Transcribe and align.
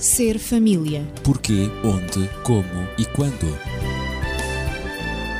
Ser 0.00 0.38
família. 0.38 1.06
Porquê, 1.22 1.68
onde, 1.84 2.26
como 2.42 2.88
e 2.96 3.04
quando. 3.04 3.54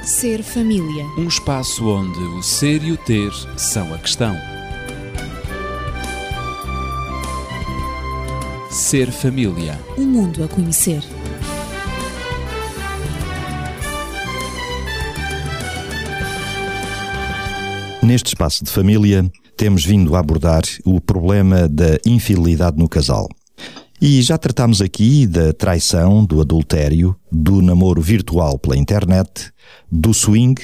Ser 0.05 0.43
família. 0.43 1.07
Um 1.17 1.27
espaço 1.27 1.89
onde 1.89 2.19
o 2.19 2.43
ser 2.43 2.85
e 2.85 2.93
o 2.93 2.97
ter 2.99 3.33
são 3.57 3.95
a 3.95 3.97
questão. 3.97 4.37
Ser 8.71 9.11
família. 9.11 9.81
Um 9.97 10.05
mundo 10.05 10.45
a 10.45 10.49
conhecer. 10.49 11.03
Neste 18.03 18.27
espaço 18.27 18.63
de 18.63 18.71
família, 18.71 19.25
temos 19.57 19.87
vindo 19.87 20.15
a 20.15 20.19
abordar 20.19 20.65
o 20.85 21.01
problema 21.01 21.67
da 21.67 21.99
infidelidade 22.05 22.77
no 22.77 22.91
casal. 22.91 23.27
E 24.03 24.23
já 24.23 24.39
tratámos 24.39 24.81
aqui 24.81 25.27
da 25.27 25.53
traição, 25.53 26.25
do 26.25 26.41
adultério, 26.41 27.15
do 27.31 27.61
namoro 27.61 28.01
virtual 28.01 28.59
pela 28.59 28.75
internet, 28.75 29.53
do 29.93 30.15
swing 30.15 30.55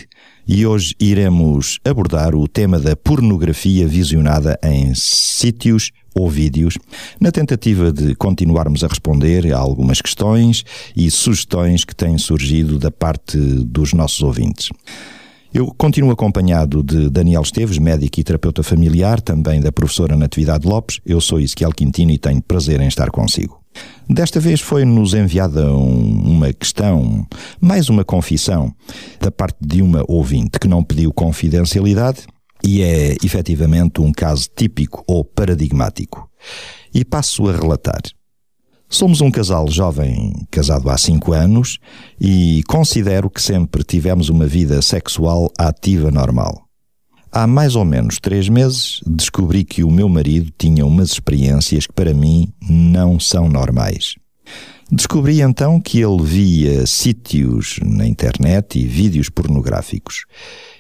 e 0.48 0.64
hoje 0.64 0.94
iremos 0.98 1.78
abordar 1.84 2.34
o 2.34 2.48
tema 2.48 2.78
da 2.78 2.96
pornografia 2.96 3.86
visionada 3.86 4.58
em 4.62 4.94
sítios 4.94 5.90
ou 6.14 6.30
vídeos, 6.30 6.78
na 7.20 7.30
tentativa 7.30 7.92
de 7.92 8.14
continuarmos 8.14 8.82
a 8.82 8.86
responder 8.86 9.52
a 9.52 9.58
algumas 9.58 10.00
questões 10.00 10.64
e 10.96 11.10
sugestões 11.10 11.84
que 11.84 11.94
têm 11.94 12.16
surgido 12.16 12.78
da 12.78 12.90
parte 12.90 13.36
dos 13.36 13.92
nossos 13.92 14.22
ouvintes. 14.22 14.70
Eu 15.54 15.72
continuo 15.76 16.10
acompanhado 16.10 16.82
de 16.82 17.08
Daniel 17.08 17.42
Esteves, 17.42 17.78
médico 17.78 18.20
e 18.20 18.24
terapeuta 18.24 18.62
familiar, 18.62 19.20
também 19.20 19.60
da 19.60 19.72
professora 19.72 20.16
Natividade 20.16 20.66
Lopes. 20.66 21.00
Eu 21.04 21.20
sou 21.20 21.40
Ezequiel 21.40 21.70
Quintino 21.70 22.10
e 22.12 22.18
tenho 22.18 22.42
prazer 22.42 22.80
em 22.80 22.88
estar 22.88 23.10
consigo. 23.10 23.60
Desta 24.08 24.40
vez 24.40 24.60
foi-nos 24.60 25.14
enviada 25.14 25.74
um, 25.74 26.36
uma 26.36 26.52
questão, 26.52 27.26
mais 27.60 27.88
uma 27.88 28.04
confissão, 28.04 28.72
da 29.20 29.30
parte 29.30 29.56
de 29.60 29.82
uma 29.82 30.04
ouvinte 30.08 30.58
que 30.58 30.68
não 30.68 30.82
pediu 30.82 31.12
confidencialidade 31.12 32.26
e 32.62 32.82
é 32.82 33.16
efetivamente 33.24 34.00
um 34.00 34.12
caso 34.12 34.48
típico 34.54 35.04
ou 35.06 35.24
paradigmático. 35.24 36.28
E 36.94 37.04
passo 37.04 37.48
a 37.48 37.52
relatar. 37.52 38.00
Somos 38.88 39.20
um 39.20 39.30
casal 39.30 39.68
jovem, 39.68 40.32
casado 40.50 40.88
há 40.88 40.96
cinco 40.96 41.32
anos, 41.32 41.78
e 42.20 42.62
considero 42.68 43.28
que 43.28 43.42
sempre 43.42 43.82
tivemos 43.82 44.28
uma 44.28 44.46
vida 44.46 44.80
sexual 44.80 45.50
ativa 45.58 46.10
normal. 46.10 46.66
Há 47.32 47.46
mais 47.46 47.74
ou 47.74 47.84
menos 47.84 48.18
três 48.18 48.48
meses 48.48 49.00
descobri 49.04 49.64
que 49.64 49.82
o 49.82 49.90
meu 49.90 50.08
marido 50.08 50.52
tinha 50.56 50.86
umas 50.86 51.10
experiências 51.10 51.86
que 51.86 51.92
para 51.92 52.14
mim 52.14 52.48
não 52.62 53.18
são 53.18 53.48
normais. 53.48 54.14
Descobri 54.90 55.40
então 55.40 55.80
que 55.80 56.00
ele 56.00 56.22
via 56.22 56.86
sítios 56.86 57.80
na 57.84 58.06
internet 58.06 58.78
e 58.78 58.86
vídeos 58.86 59.28
pornográficos. 59.28 60.24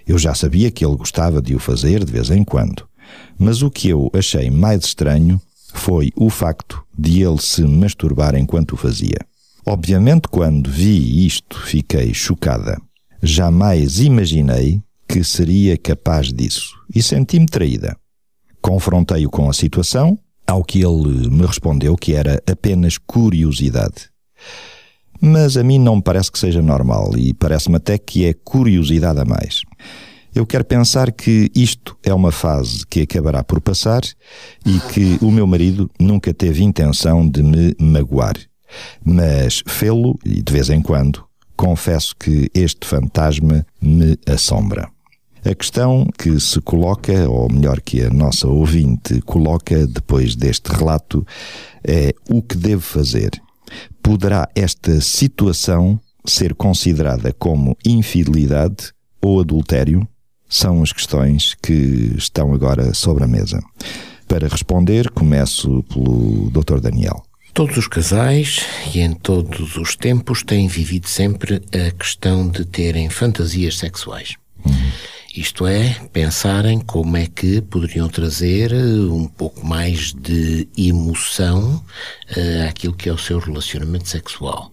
Eu 0.06 0.16
já 0.16 0.32
sabia 0.32 0.70
que 0.70 0.86
ele 0.86 0.96
gostava 0.96 1.42
de 1.42 1.56
o 1.56 1.58
fazer 1.58 2.04
de 2.04 2.12
vez 2.12 2.30
em 2.30 2.44
quando, 2.44 2.88
mas 3.36 3.62
o 3.62 3.70
que 3.70 3.88
eu 3.88 4.08
achei 4.14 4.48
mais 4.48 4.84
estranho 4.84 5.40
foi 5.78 6.10
o 6.16 6.30
facto 6.30 6.84
de 6.98 7.22
ele 7.22 7.38
se 7.38 7.62
masturbar 7.62 8.34
enquanto 8.34 8.72
o 8.72 8.76
fazia. 8.76 9.18
Obviamente, 9.64 10.28
quando 10.28 10.70
vi 10.70 11.26
isto, 11.26 11.60
fiquei 11.60 12.14
chocada. 12.14 12.80
Jamais 13.22 13.98
imaginei 14.00 14.80
que 15.08 15.24
seria 15.24 15.76
capaz 15.76 16.32
disso 16.32 16.74
e 16.94 17.02
senti-me 17.02 17.46
traída. 17.46 17.96
Confrontei-o 18.60 19.30
com 19.30 19.48
a 19.48 19.52
situação, 19.52 20.18
ao 20.46 20.64
que 20.64 20.84
ele 20.84 21.28
me 21.28 21.44
respondeu 21.44 21.96
que 21.96 22.14
era 22.14 22.42
apenas 22.50 22.98
curiosidade. 22.98 24.10
Mas 25.20 25.56
a 25.56 25.62
mim 25.62 25.78
não 25.78 25.96
me 25.96 26.02
parece 26.02 26.30
que 26.30 26.38
seja 26.38 26.62
normal 26.62 27.16
e 27.16 27.32
parece-me 27.32 27.76
até 27.76 27.98
que 27.98 28.26
é 28.26 28.34
curiosidade 28.34 29.20
a 29.20 29.24
mais. 29.24 29.62
Eu 30.36 30.44
quero 30.44 30.66
pensar 30.66 31.12
que 31.12 31.50
isto 31.54 31.96
é 32.02 32.12
uma 32.12 32.30
fase 32.30 32.86
que 32.86 33.00
acabará 33.00 33.42
por 33.42 33.58
passar 33.58 34.02
e 34.66 34.78
que 34.92 35.18
o 35.24 35.30
meu 35.30 35.46
marido 35.46 35.90
nunca 35.98 36.34
teve 36.34 36.62
intenção 36.62 37.26
de 37.26 37.42
me 37.42 37.74
magoar. 37.80 38.36
Mas 39.02 39.62
fê-lo, 39.66 40.18
e 40.22 40.42
de 40.42 40.52
vez 40.52 40.68
em 40.68 40.82
quando, 40.82 41.24
confesso 41.56 42.14
que 42.14 42.50
este 42.52 42.86
fantasma 42.86 43.66
me 43.80 44.18
assombra. 44.26 44.90
A 45.42 45.54
questão 45.54 46.06
que 46.18 46.38
se 46.38 46.60
coloca, 46.60 47.26
ou 47.30 47.50
melhor 47.50 47.80
que 47.80 48.02
a 48.02 48.10
nossa 48.10 48.46
ouvinte 48.46 49.22
coloca 49.22 49.86
depois 49.86 50.36
deste 50.36 50.70
relato, 50.70 51.26
é 51.82 52.14
o 52.28 52.42
que 52.42 52.58
devo 52.58 52.82
fazer. 52.82 53.30
Poderá 54.02 54.46
esta 54.54 55.00
situação 55.00 55.98
ser 56.26 56.54
considerada 56.54 57.32
como 57.32 57.74
infidelidade 57.86 58.92
ou 59.22 59.40
adultério? 59.40 60.06
São 60.48 60.82
as 60.82 60.92
questões 60.92 61.54
que 61.62 62.14
estão 62.16 62.54
agora 62.54 62.94
sobre 62.94 63.24
a 63.24 63.26
mesa. 63.26 63.60
Para 64.28 64.48
responder, 64.48 65.10
começo 65.10 65.82
pelo 65.84 66.50
Dr. 66.50 66.80
Daniel. 66.80 67.22
Todos 67.54 67.76
os 67.76 67.88
casais 67.88 68.60
e 68.94 69.00
em 69.00 69.12
todos 69.12 69.76
os 69.76 69.96
tempos 69.96 70.42
têm 70.42 70.68
vivido 70.68 71.08
sempre 71.08 71.62
a 71.72 71.90
questão 71.92 72.48
de 72.48 72.64
terem 72.64 73.08
fantasias 73.08 73.78
sexuais. 73.78 74.34
Uhum. 74.64 74.90
Isto 75.36 75.66
é, 75.66 75.94
pensarem 76.14 76.80
como 76.80 77.14
é 77.14 77.26
que 77.26 77.60
poderiam 77.60 78.08
trazer 78.08 78.72
eh, 78.72 78.76
um 78.76 79.26
pouco 79.26 79.66
mais 79.66 80.14
de 80.14 80.66
emoção 80.78 81.84
uh, 82.34 82.66
àquilo 82.66 82.94
que 82.94 83.10
é 83.10 83.12
o 83.12 83.18
seu 83.18 83.38
relacionamento 83.38 84.08
sexual. 84.08 84.72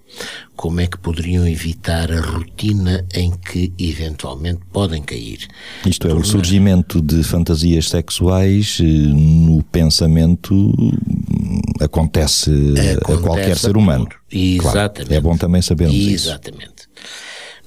Como 0.56 0.79
é 0.79 0.88
que 0.88 0.97
poderiam 0.97 1.46
evitar 1.46 2.09
a 2.13 2.22
rotina 2.22 3.06
em 3.13 3.31
que 3.31 3.73
eventualmente 3.78 4.62
podem 4.72 5.02
cair. 5.02 5.50
Isto 5.85 6.07
é, 6.07 6.13
o 6.13 6.23
surgimento 6.23 7.02
de 7.02 7.23
fantasias 7.23 7.90
sexuais 7.90 8.78
eh, 8.79 8.85
no 8.85 9.62
pensamento 9.63 10.53
hum, 10.56 11.59
acontece, 11.81 12.50
acontece 12.52 13.12
a 13.12 13.18
qualquer 13.18 13.57
ser 13.57 13.75
humano. 13.75 14.07
Exatamente. 14.31 15.07
Claro, 15.07 15.13
é 15.13 15.19
bom 15.19 15.35
também 15.35 15.62
sabermos 15.62 15.94
Exatamente. 15.97 16.16
isso. 16.16 16.29
Exatamente. 16.29 16.73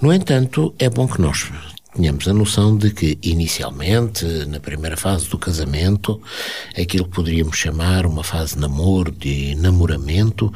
No 0.01 0.13
entanto, 0.15 0.75
é 0.79 0.89
bom 0.89 1.07
que 1.07 1.21
nós 1.21 1.51
tenhamos 1.97 2.29
a 2.29 2.33
noção 2.33 2.77
de 2.77 2.91
que, 2.91 3.19
inicialmente, 3.23 4.25
na 4.47 4.61
primeira 4.61 4.97
fase 4.97 5.29
do 5.29 5.39
casamento, 5.39 6.21
aquilo 6.79 7.05
que 7.05 7.15
poderíamos 7.15 7.57
chamar 7.57 8.07
uma 8.07 8.23
fase 8.23 8.55
de 8.55 8.61
namoro, 8.61 9.11
de 9.11 9.55
namoramento, 9.57 10.53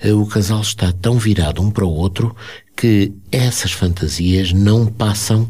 eh, 0.00 0.12
o 0.12 0.24
casal 0.24 0.60
está 0.60 0.92
tão 0.92 1.18
virado 1.18 1.60
um 1.60 1.70
para 1.70 1.84
o 1.84 1.90
outro 1.90 2.34
que 2.76 3.12
essas 3.30 3.72
fantasias 3.72 4.52
não 4.52 4.86
passam 4.86 5.48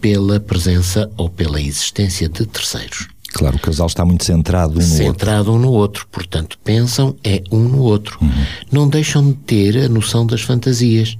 pela 0.00 0.40
presença 0.40 1.10
ou 1.16 1.28
pela 1.28 1.60
existência 1.60 2.28
de 2.28 2.46
terceiros. 2.46 3.08
Claro, 3.32 3.56
o 3.56 3.60
casal 3.60 3.86
está 3.86 4.04
muito 4.04 4.24
centrado 4.24 4.72
um 4.72 4.76
no 4.76 4.82
centrado 4.82 5.06
outro. 5.06 5.18
Centrado 5.18 5.52
um 5.52 5.58
no 5.58 5.70
outro, 5.70 6.06
portanto, 6.10 6.58
pensam 6.64 7.14
é 7.22 7.42
um 7.52 7.60
no 7.60 7.82
outro. 7.82 8.18
Uhum. 8.20 8.44
Não 8.72 8.88
deixam 8.88 9.24
de 9.30 9.34
ter 9.34 9.84
a 9.84 9.88
noção 9.88 10.26
das 10.26 10.40
fantasias. 10.40 11.16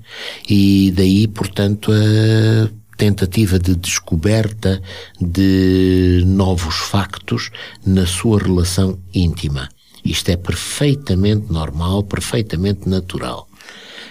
E 0.48 0.92
daí, 0.96 1.28
portanto, 1.28 1.92
a 1.92 2.79
tentativa 3.00 3.58
de 3.58 3.74
descoberta 3.74 4.82
de 5.18 6.22
novos 6.26 6.74
factos 6.74 7.50
na 7.84 8.04
sua 8.04 8.38
relação 8.38 8.98
íntima. 9.14 9.70
Isto 10.04 10.28
é 10.28 10.36
perfeitamente 10.36 11.50
normal, 11.50 12.02
perfeitamente 12.02 12.86
natural. 12.86 13.48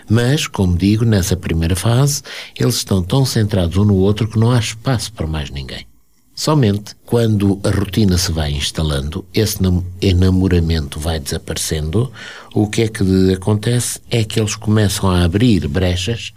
Mas, 0.10 0.48
como 0.48 0.76
digo, 0.76 1.06
nessa 1.06 1.38
primeira 1.38 1.76
fase, 1.76 2.24
eles 2.60 2.78
estão 2.78 3.04
tão 3.04 3.24
centrados 3.28 3.78
um 3.78 3.86
no 3.86 3.96
outro 3.96 4.28
que 4.28 4.40
não 4.40 4.50
há 4.50 4.58
espaço 4.58 5.14
para 5.14 5.28
mais 5.28 5.52
ninguém. 5.52 5.86
Somente 6.40 6.96
quando 7.06 7.60
a 7.66 7.70
rotina 7.70 8.18
se 8.18 8.32
vai 8.32 8.52
instalando, 8.54 9.26
esse 9.34 9.58
enamoramento 10.02 10.98
vai 10.98 11.20
desaparecendo, 11.20 12.10
o 12.54 12.66
que 12.66 12.84
é 12.84 12.88
que 12.88 13.34
acontece 13.34 14.00
é 14.10 14.24
que 14.24 14.40
eles 14.40 14.56
começam 14.56 15.12
a 15.12 15.26
abrir 15.26 15.68
brechas, 15.68 16.32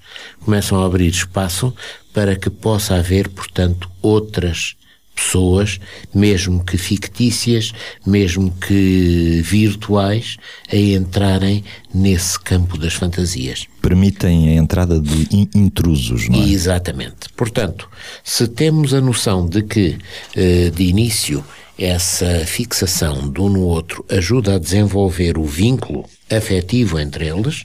começam 0.45 0.83
a 0.83 0.87
abrir 0.87 1.07
espaço 1.07 1.73
para 2.13 2.37
que 2.37 2.51
possa 2.51 2.97
haver, 2.97 3.29
portanto, 3.29 3.91
outras 4.01 4.77
pessoas, 5.15 5.79
mesmo 6.15 6.65
que 6.65 6.77
fictícias, 6.77 7.73
mesmo 8.07 8.51
que 8.51 9.41
virtuais, 9.45 10.37
a 10.71 10.77
entrarem 10.77 11.63
nesse 11.95 12.39
campo 12.41 12.79
das 12.79 12.95
fantasias. 12.95 13.67
Permitem 13.81 14.49
a 14.49 14.55
entrada 14.55 14.99
de 15.01 15.49
intrusos, 15.55 16.29
não 16.29 16.43
é? 16.43 16.49
Exatamente. 16.49 17.29
Portanto, 17.37 17.89
se 18.25 18.49
temos 18.49 18.95
a 18.95 19.01
noção 19.01 19.47
de 19.47 19.63
que, 19.63 19.99
eh, 20.35 20.71
de 20.75 20.85
início, 20.85 21.45
essa 21.79 22.45
fixação 22.47 23.31
de 23.31 23.41
um 23.41 23.49
no 23.49 23.63
outro 23.63 24.05
ajuda 24.09 24.55
a 24.55 24.59
desenvolver 24.59 25.39
o 25.39 25.45
vínculo 25.45 26.05
afetivo 26.31 26.99
entre 26.99 27.27
eles, 27.27 27.65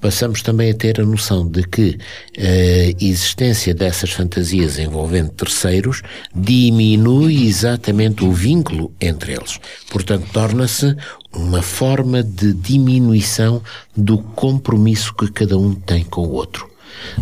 passamos 0.00 0.42
também 0.42 0.70
a 0.70 0.74
ter 0.74 1.00
a 1.00 1.04
noção 1.04 1.46
de 1.46 1.62
que 1.62 1.98
a 2.38 3.04
existência 3.04 3.74
dessas 3.74 4.10
fantasias 4.10 4.78
envolvendo 4.78 5.30
terceiros 5.30 6.02
diminui 6.34 7.46
exatamente 7.46 8.24
o 8.24 8.32
vínculo 8.32 8.92
entre 9.00 9.32
eles. 9.32 9.58
Portanto, 9.90 10.26
torna-se 10.32 10.96
uma 11.32 11.62
forma 11.62 12.22
de 12.22 12.52
diminuição 12.52 13.62
do 13.96 14.18
compromisso 14.18 15.14
que 15.14 15.30
cada 15.30 15.58
um 15.58 15.74
tem 15.74 16.04
com 16.04 16.22
o 16.22 16.32
outro. 16.32 16.69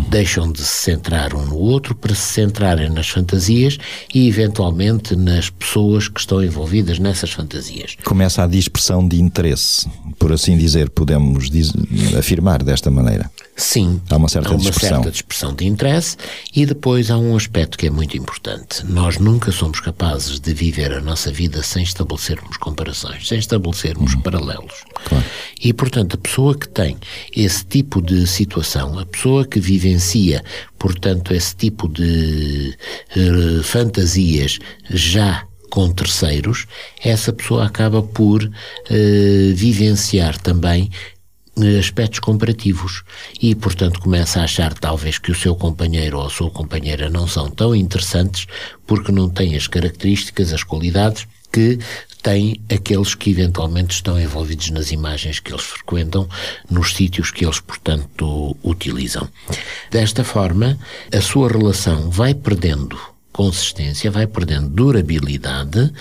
Deixam 0.08 0.50
de 0.50 0.60
se 0.60 0.82
centrar 0.84 1.34
um 1.34 1.44
no 1.44 1.56
outro 1.56 1.94
para 1.94 2.14
se 2.14 2.32
centrarem 2.34 2.90
nas 2.90 3.08
fantasias 3.08 3.78
e, 4.14 4.28
eventualmente, 4.28 5.14
nas 5.16 5.50
pessoas 5.50 6.08
que 6.08 6.20
estão 6.20 6.42
envolvidas 6.42 6.98
nessas 6.98 7.30
fantasias. 7.30 7.96
Começa 8.04 8.42
a 8.42 8.46
dispersão 8.46 9.06
de 9.06 9.20
interesse, 9.20 9.88
por 10.18 10.32
assim 10.32 10.56
dizer, 10.56 10.90
podemos 10.90 11.50
diz, 11.50 11.72
afirmar 12.18 12.62
desta 12.62 12.90
maneira. 12.90 13.30
Sim, 13.56 14.00
há 14.08 14.16
uma 14.16 14.28
certa 14.28 14.50
há 14.50 14.52
uma 14.52 14.58
dispersão. 14.60 14.88
certa 15.02 15.10
dispersão 15.10 15.52
de 15.54 15.66
interesse 15.66 16.16
e 16.54 16.64
depois 16.64 17.10
há 17.10 17.18
um 17.18 17.34
aspecto 17.36 17.76
que 17.76 17.88
é 17.88 17.90
muito 17.90 18.16
importante. 18.16 18.86
Nós 18.86 19.18
nunca 19.18 19.50
somos 19.50 19.80
capazes 19.80 20.38
de 20.38 20.54
viver 20.54 20.92
a 20.92 21.00
nossa 21.00 21.32
vida 21.32 21.60
sem 21.64 21.82
estabelecermos 21.82 22.56
comparações, 22.56 23.26
sem 23.26 23.38
estabelecermos 23.38 24.14
Uhum. 24.14 24.20
paralelos. 24.20 24.74
Claro. 25.04 25.24
E, 25.60 25.72
portanto, 25.72 26.14
a 26.14 26.18
pessoa 26.18 26.56
que 26.56 26.68
tem 26.68 26.96
esse 27.34 27.64
tipo 27.64 28.00
de 28.00 28.26
situação, 28.28 28.96
a 28.96 29.04
pessoa 29.04 29.44
que 29.44 29.58
vivencia, 29.68 30.42
portanto, 30.78 31.34
esse 31.34 31.54
tipo 31.54 31.86
de 31.88 32.74
eh, 33.14 33.62
fantasias 33.62 34.58
já 34.88 35.44
com 35.68 35.92
terceiros, 35.92 36.66
essa 37.04 37.30
pessoa 37.30 37.66
acaba 37.66 38.02
por 38.02 38.42
eh, 38.88 39.52
vivenciar 39.54 40.38
também 40.38 40.90
eh, 41.60 41.78
aspectos 41.78 42.20
comparativos. 42.20 43.02
E, 43.42 43.54
portanto, 43.54 44.00
começa 44.00 44.40
a 44.40 44.44
achar 44.44 44.72
talvez 44.72 45.18
que 45.18 45.30
o 45.30 45.34
seu 45.34 45.54
companheiro 45.54 46.18
ou 46.18 46.26
a 46.26 46.30
sua 46.30 46.50
companheira 46.50 47.10
não 47.10 47.26
são 47.26 47.50
tão 47.50 47.74
interessantes 47.74 48.46
porque 48.86 49.12
não 49.12 49.28
têm 49.28 49.54
as 49.54 49.66
características, 49.66 50.54
as 50.54 50.62
qualidades 50.62 51.26
que 51.52 51.78
têm 52.22 52.60
aqueles 52.70 53.14
que 53.14 53.30
eventualmente 53.30 53.94
estão 53.94 54.20
envolvidos 54.20 54.70
nas 54.70 54.90
imagens 54.90 55.40
que 55.40 55.52
eles 55.52 55.64
frequentam, 55.64 56.28
nos 56.70 56.94
sítios 56.94 57.30
que 57.30 57.44
eles, 57.44 57.60
portanto, 57.60 58.56
utilizam. 58.62 59.28
Desta 59.90 60.24
forma, 60.24 60.78
a 61.12 61.20
sua 61.20 61.48
relação 61.48 62.10
vai 62.10 62.34
perdendo 62.34 62.98
consistência, 63.32 64.10
vai 64.10 64.26
perdendo 64.26 64.68
durabilidade, 64.68 65.92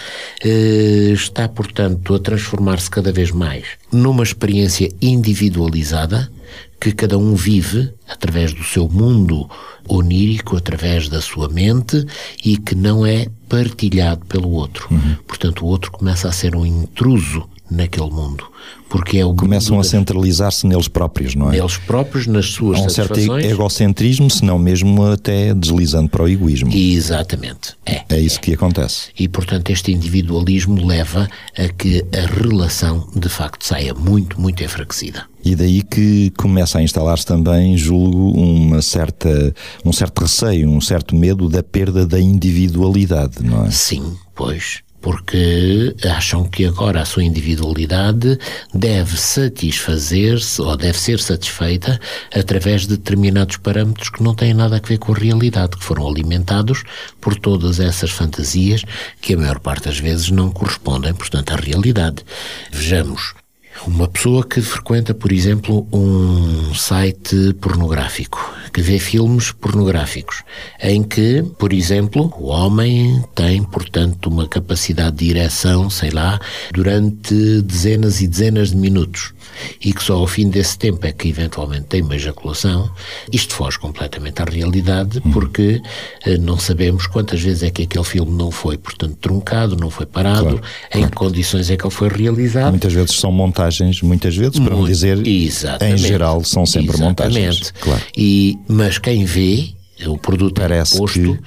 eh, 0.44 1.12
está, 1.14 1.48
portanto, 1.48 2.16
a 2.16 2.20
transformar-se 2.20 2.90
cada 2.90 3.12
vez 3.12 3.30
mais 3.30 3.64
numa 3.92 4.24
experiência 4.24 4.92
individualizada 5.00 6.32
que 6.80 6.92
cada 6.92 7.18
um 7.18 7.36
vive 7.36 7.94
através 8.08 8.54
do 8.54 8.64
seu 8.64 8.90
mundo 8.90 9.48
onírico, 9.88 10.58
através 10.58 11.10
da 11.10 11.22
sua 11.22 11.48
mente 11.48 12.06
e 12.44 12.58
que 12.58 12.74
não 12.74 13.06
é 13.06 13.28
partilhado 13.48 14.26
pelo 14.26 14.50
outro. 14.50 14.90
Portanto, 15.26 15.64
o 15.64 15.68
outro 15.68 15.92
começa 15.92 16.28
a 16.28 16.32
ser 16.32 16.56
um 16.56 16.66
intruso 16.66 17.48
naquele 17.70 18.10
mundo, 18.10 18.46
porque 18.90 19.18
é 19.18 19.26
o 19.26 19.34
Começam 19.34 19.80
a 19.80 19.84
centralizar-se 19.84 20.66
neles 20.66 20.88
próprios, 20.88 21.36
não 21.36 21.50
é? 21.50 21.58
neles 21.58 21.78
próprios, 21.78 22.28
nas 22.28 22.48
suas 22.48 22.80
Há 22.80 22.84
um 22.84 22.90
certo 22.90 23.20
egocentrismo, 23.40 24.30
se 24.30 24.44
não 24.44 24.58
mesmo 24.58 25.04
até 25.06 25.54
deslizando 25.54 26.10
para 26.10 26.24
o 26.24 26.30
egoísmo. 26.30 26.72
Exatamente. 26.74 27.76
É. 27.86 28.04
É 28.10 28.20
isso 28.20 28.40
que 28.40 28.54
acontece. 28.54 29.10
E, 29.18 29.28
portanto, 29.28 29.70
este 29.70 29.92
individualismo 29.92 30.86
leva 30.86 31.28
a 31.58 31.68
que 31.70 32.06
a 32.14 32.26
relação, 32.26 33.08
de 33.16 33.30
facto, 33.30 33.64
saia 33.66 33.94
muito, 33.94 34.40
muito 34.40 34.64
enfraquecida. 34.64 35.26
E 35.44 35.56
daí 35.56 35.82
que 35.82 36.32
começa 36.32 36.78
a 36.78 36.84
instalar-se 36.84 37.26
também, 37.26 37.78
julgo, 37.78 38.32
uma 38.32 38.82
certa, 38.82 39.54
um 39.86 39.94
certo 39.94 40.20
receio, 40.24 40.70
um 40.70 40.82
certo 40.82 41.16
medo 41.16 41.48
da 41.48 41.64
perda 41.64 42.06
da 42.06 42.20
individualidade, 42.20 43.42
não 43.42 43.66
é? 43.66 43.72
Sim, 43.72 44.18
pois. 44.36 44.80
Porque 45.02 45.96
acham 46.04 46.44
que 46.44 46.66
agora 46.66 47.02
a 47.02 47.06
sua 47.06 47.24
individualidade 47.24 48.38
deve 48.74 49.18
satisfazer-se 49.18 50.62
ou 50.62 50.76
deve 50.76 50.98
ser 50.98 51.20
satisfeita 51.20 52.00
através 52.34 52.82
de 52.82 52.98
determinados 52.98 53.58
parâmetros 53.58 54.10
que 54.10 54.24
não 54.24 54.34
têm 54.34 54.54
nada 54.54 54.78
a 54.78 54.88
ver 54.88 54.98
com 54.98 55.14
a 55.14 55.18
realidade, 55.18 55.78
que 55.78 55.84
foram 55.84 56.08
alimentados 56.08 56.84
por 57.22 57.36
todas 57.36 57.80
essas 57.80 58.10
fantasias 58.10 58.84
que 59.22 59.34
a 59.34 59.38
maior 59.38 59.60
parte 59.60 59.86
das 59.86 60.00
vezes 60.00 60.30
não 60.30 60.50
correspondem, 60.50 61.14
portanto, 61.14 61.52
à 61.52 61.56
realidade. 61.56 62.24
Vejamos. 62.72 63.47
Uma 63.86 64.08
pessoa 64.08 64.44
que 64.44 64.62
frequenta, 64.62 65.14
por 65.14 65.32
exemplo, 65.32 65.88
um 65.94 66.74
site 66.74 67.54
pornográfico, 67.62 68.54
que 68.74 68.82
vê 68.82 69.00
filmes 69.00 69.52
pornográficos, 69.52 70.44
em 70.82 71.04
que, 71.04 71.44
por 71.58 71.72
exemplo, 71.72 72.34
o 72.38 72.48
homem 72.48 73.24
tem, 73.36 73.64
portanto, 73.64 74.28
uma 74.28 74.48
capacidade 74.48 75.18
de 75.18 75.30
ereção, 75.30 75.90
sei 75.90 76.10
lá, 76.10 76.40
durante 76.74 77.62
dezenas 77.62 78.22
e 78.22 78.28
dezenas 78.28 78.72
de 78.72 78.78
minutos, 78.78 79.34
e 79.82 79.94
que 79.94 80.04
só 80.04 80.16
ao 80.18 80.28
fim 80.28 80.50
desse 80.50 80.78
tempo 80.78 81.06
é 81.06 81.12
que 81.12 81.28
eventualmente 81.30 81.86
tem 81.86 82.02
uma 82.02 82.16
ejaculação, 82.16 82.90
isto 83.32 83.54
foge 83.54 83.78
completamente 83.80 84.42
à 84.42 84.46
realidade, 84.46 85.22
porque 85.34 85.82
eh, 86.26 86.38
não 86.38 86.58
sabemos 86.60 87.08
quantas 87.08 87.42
vezes 87.42 87.64
é 87.64 87.70
que 87.70 87.84
aquele 87.84 88.04
filme 88.04 88.32
não 88.32 88.52
foi, 88.52 88.78
portanto, 88.78 89.16
truncado, 89.22 89.76
não 89.78 89.90
foi 89.90 90.06
parado, 90.06 90.60
Claro, 90.60 90.62
em 90.94 91.06
que 91.08 91.16
condições 91.16 91.70
é 91.70 91.78
que 91.78 91.86
ele 91.86 91.94
foi 91.94 92.10
realizado. 92.10 92.70
Muitas 92.72 92.94
vezes 92.94 93.16
são 93.20 93.32
montagens, 93.32 94.02
muitas 94.02 94.36
vezes, 94.36 94.60
para 94.60 94.72
não 94.72 94.78
Muito- 94.80 94.92
dizer, 94.94 95.26
em 95.26 95.98
geral, 95.98 96.44
são 96.44 96.66
sempre 96.66 96.96
Exatamente. 96.96 97.04
montagens. 97.30 97.72
Claro. 97.80 98.02
E, 98.16 98.58
mas 98.68 98.98
quem 98.98 99.26
vê 99.26 99.70
o 100.06 100.18
produto 100.18 100.60
é 100.60 100.68
Parece 100.68 100.98
posto 100.98 101.20
que- 101.20 101.40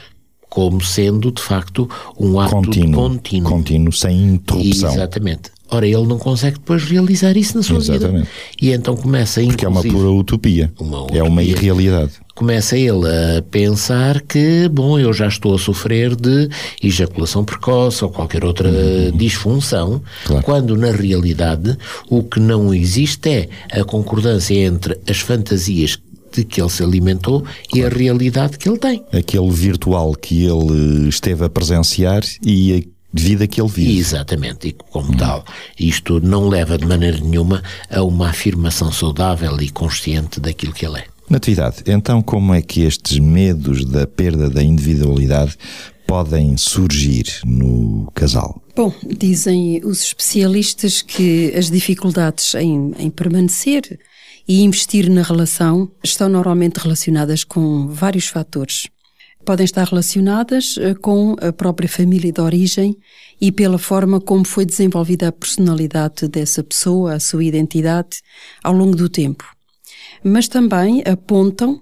como 0.49 0.81
sendo, 0.83 1.31
de 1.31 1.41
facto, 1.41 1.89
um 2.19 2.41
ato 2.41 2.51
Contínuo, 2.57 3.09
contínuo. 3.09 3.51
contínuo, 3.53 3.93
sem 3.93 4.21
interrupção. 4.35 4.93
Exatamente. 4.93 5.51
Ora, 5.71 5.87
ele 5.87 6.07
não 6.07 6.19
consegue 6.19 6.59
depois 6.59 6.83
realizar 6.85 7.37
isso 7.37 7.57
na 7.57 7.63
sua 7.63 7.79
Exatamente. 7.79 8.19
vida. 8.25 8.29
E 8.61 8.73
então 8.73 8.97
começa, 8.97 9.41
Porque 9.43 9.65
é 9.65 9.69
uma 9.69 9.83
pura 9.83 10.11
utopia. 10.11 10.73
Uma 10.81 11.07
É 11.13 11.23
uma 11.23 11.41
utopia. 11.43 11.43
irrealidade. 11.53 12.13
começa 12.35 12.77
ele 12.77 13.07
a 13.07 13.43
pensar 13.51 14.21
que, 14.23 14.67
bom, 14.69 14.99
eu 14.99 15.13
já 15.13 15.29
estou 15.29 15.55
a 15.55 15.59
sofrer 15.59 16.17
de 16.17 16.49
ejaculação 16.83 17.45
precoce 17.45 18.03
ou 18.03 18.11
qualquer 18.11 18.45
outra 18.45 18.71
disfunção, 19.15 19.93
Uhum. 19.93 20.01
Claro. 20.25 20.43
quando 20.45 20.77
na 20.77 20.91
realidade 20.91 21.77
o 22.09 22.23
que 22.23 22.41
não 22.41 22.73
existe 22.75 23.29
é 23.29 23.49
a 23.81 23.85
concordância 23.85 24.55
entre 24.55 24.99
as 25.09 25.21
fantasias 25.21 25.99
de 26.33 26.45
que 26.45 26.61
ele 26.61 26.71
se 26.71 26.83
alimentou 26.83 27.45
e 27.75 27.83
a 27.83 27.89
realidade 27.89 28.57
que 28.57 28.69
ele 28.69 28.79
tem. 28.79 29.03
Aquele 29.13 29.51
virtual 29.51 30.15
que 30.15 30.45
ele 30.47 31.09
esteve 31.09 31.45
a 31.45 31.49
presenciar 31.51 32.23
e 32.45 32.73
a 32.75 33.00
vida 33.13 33.47
que 33.47 33.61
ele 33.61 33.69
vive. 33.69 33.99
Exatamente, 33.99 34.69
e 34.69 34.73
como 34.73 35.17
tal, 35.17 35.45
isto 35.79 36.21
não 36.21 36.49
leva 36.49 36.79
de 36.79 36.87
maneira 36.87 37.19
nenhuma 37.19 37.63
a 37.91 38.03
uma 38.03 38.31
afirmação 38.31 38.93
saudável 38.93 39.61
e 39.61 39.69
consciente 39.69 40.41
daquilo 40.41 40.73
que 40.73 40.87
ele 40.87 40.99
é. 40.99 41.07
Natividade, 41.29 41.85
então 41.87 42.21
como 42.21 42.53
é 42.53 42.61
que 42.61 42.83
estes 42.83 43.19
medos 43.19 43.85
da 43.85 44.07
perda 44.07 44.51
da 44.51 44.63
individualidade 44.63 45.57
podem 46.07 46.57
surgir 46.57 47.25
no 47.45 48.11
casal? 48.13 48.61
Bom, 48.75 48.93
dizem 49.05 49.81
os 49.85 50.03
especialistas 50.03 51.03
que 51.03 51.53
as 51.57 51.71
dificuldades 51.71 52.55
em, 52.57 52.93
em 52.99 53.11
permanecer 53.11 54.01
e 54.49 54.63
investir 54.63 55.09
na 55.09 55.23
relação 55.23 55.89
estão 56.03 56.29
normalmente 56.29 56.79
relacionadas 56.79 57.45
com 57.45 57.87
vários 57.87 58.27
fatores. 58.27 58.89
Podem 59.51 59.65
estar 59.65 59.83
relacionadas 59.83 60.77
eh, 60.79 60.95
com 60.95 61.35
a 61.41 61.53
própria 61.53 61.89
família 61.89 62.31
de 62.31 62.41
origem 62.41 62.97
e 63.41 63.51
pela 63.51 63.79
forma 63.79 64.21
como 64.21 64.47
foi 64.47 64.65
desenvolvida 64.65 65.27
a 65.27 65.33
personalidade 65.33 66.29
dessa 66.29 66.63
pessoa, 66.63 67.15
a 67.15 67.19
sua 67.19 67.43
identidade, 67.43 68.21
ao 68.63 68.73
longo 68.73 68.95
do 68.95 69.09
tempo. 69.09 69.45
Mas 70.23 70.47
também 70.47 71.03
apontam 71.05 71.81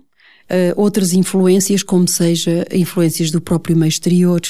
eh, 0.48 0.72
outras 0.78 1.12
influências, 1.12 1.82
como 1.82 2.08
seja 2.08 2.66
influências 2.72 3.30
do 3.30 3.38
próprio 3.38 3.76
meio 3.76 3.90
exterior, 3.90 4.40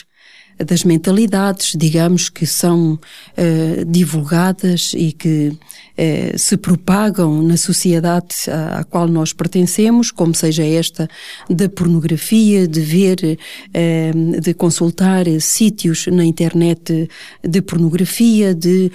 das 0.65 0.85
mentalidades, 0.85 1.75
digamos, 1.77 2.29
que 2.29 2.47
são 2.47 2.99
eh, 3.37 3.85
divulgadas 3.87 4.93
e 4.97 5.13
que 5.13 5.53
eh, 5.97 6.35
se 6.37 6.57
propagam 6.57 7.43
na 7.43 7.57
sociedade 7.57 8.35
à, 8.49 8.81
à 8.81 8.85
qual 8.85 9.07
nós 9.07 9.33
pertencemos, 9.33 10.11
como 10.11 10.35
seja 10.35 10.65
esta 10.65 11.09
da 11.49 11.69
pornografia, 11.69 12.67
de 12.67 12.81
ver, 12.81 13.39
eh, 13.73 14.13
de 14.41 14.53
consultar 14.55 15.27
sítios 15.41 16.07
na 16.09 16.25
internet 16.25 17.09
de 17.43 17.63
pornografia, 17.63 18.55
de 18.55 18.91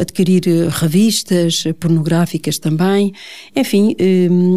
adquirir 0.00 0.42
revistas 0.70 1.64
pornográficas 1.78 2.58
também. 2.58 3.12
Enfim, 3.54 3.94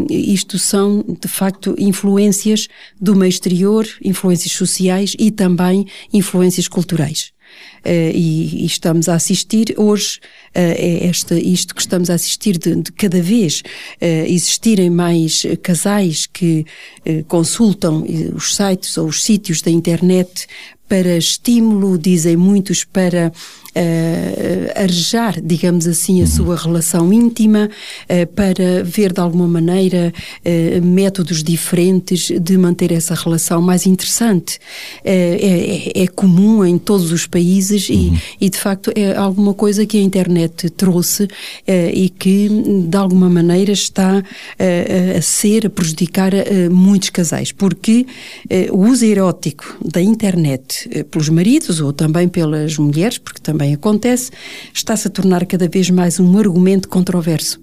isto 0.10 0.58
são 0.58 1.04
de 1.20 1.28
facto 1.28 1.76
influências 1.78 2.68
do 3.00 3.16
meio 3.16 3.30
exterior, 3.30 3.88
influências 4.04 4.54
sociais 4.54 5.16
e 5.20 5.32
também 5.32 5.86
influências 6.14 6.68
culturais. 6.68 7.32
e, 7.86 8.64
e, 8.64 8.66
estamos 8.66 9.10
a 9.10 9.16
assistir 9.16 9.74
hoje 9.76 10.22
é 10.54 11.06
esta, 11.06 11.38
isto 11.38 11.76
que 11.76 11.82
estamos 11.82 12.10
a 12.10 12.14
assistir 12.14 12.58
de, 12.58 12.76
de 12.76 12.92
cada 12.94 13.22
vez 13.22 13.62
existirem 14.00 14.90
mais 14.90 15.46
casais 15.62 16.26
que 16.26 16.66
consultam 17.28 18.06
os 18.34 18.56
sites 18.56 18.98
ou 18.98 19.08
os 19.08 19.22
sítios 19.22 19.62
da 19.62 19.70
internet 19.70 20.48
para 20.92 21.16
estímulo, 21.18 21.98
dizem 21.98 22.36
muitos, 22.36 22.84
para 22.84 23.32
uh, 23.76 24.82
arejar, 24.82 25.40
digamos 25.42 25.88
assim, 25.88 26.22
a 26.22 26.28
sua 26.28 26.56
relação 26.56 27.12
íntima, 27.12 27.70
uh, 27.70 28.28
para 28.28 28.84
ver 28.84 29.14
de 29.14 29.20
alguma 29.20 29.48
maneira 29.48 30.14
uh, 30.46 30.86
métodos 30.86 31.44
diferentes 31.44 32.32
de 32.40 32.58
manter 32.58 32.92
essa 32.92 33.16
relação 33.16 33.62
mais 33.62 33.86
interessante. 33.86 34.60
É, 35.04 35.92
é, 35.96 36.04
é, 36.04 36.08
comum 36.08 36.64
em 36.66 36.78
todos 36.78 37.12
os 37.12 37.26
países 37.26 37.90
uhum. 37.90 38.18
e, 38.40 38.46
e, 38.46 38.50
de 38.50 38.58
facto, 38.58 38.92
é 38.96 39.16
alguma 39.16 39.54
coisa 39.54 39.86
que 39.86 39.98
a 39.98 40.02
internet 40.02 40.70
trouxe 40.72 41.28
e 41.94 42.10
que, 42.10 42.50
de 42.88 42.98
alguma 42.98 43.30
maneira, 43.30 43.72
está 43.72 44.24
a 45.18 45.22
ser, 45.22 45.66
a 45.66 45.70
prejudicar 45.70 46.32
muitos 46.70 47.10
casais, 47.10 47.52
porque 47.52 48.06
o 48.72 48.88
uso 48.88 49.06
erótico 49.06 49.78
da 49.84 50.02
internet 50.02 50.90
pelos 51.10 51.30
maridos 51.30 51.80
ou 51.80 51.94
também 51.94 52.28
pelas 52.28 52.78
mulheres, 52.78 53.18
porque 53.18 53.40
também 53.42 53.61
também 53.62 53.76
acontece, 53.76 54.32
está-se 54.74 55.08
a 55.08 55.12
tornar 55.12 55.46
cada 55.46 55.68
vez 55.68 55.90
mais 55.92 56.20
um 56.20 56.38
argumento 56.40 56.90
controverso. 56.90 57.62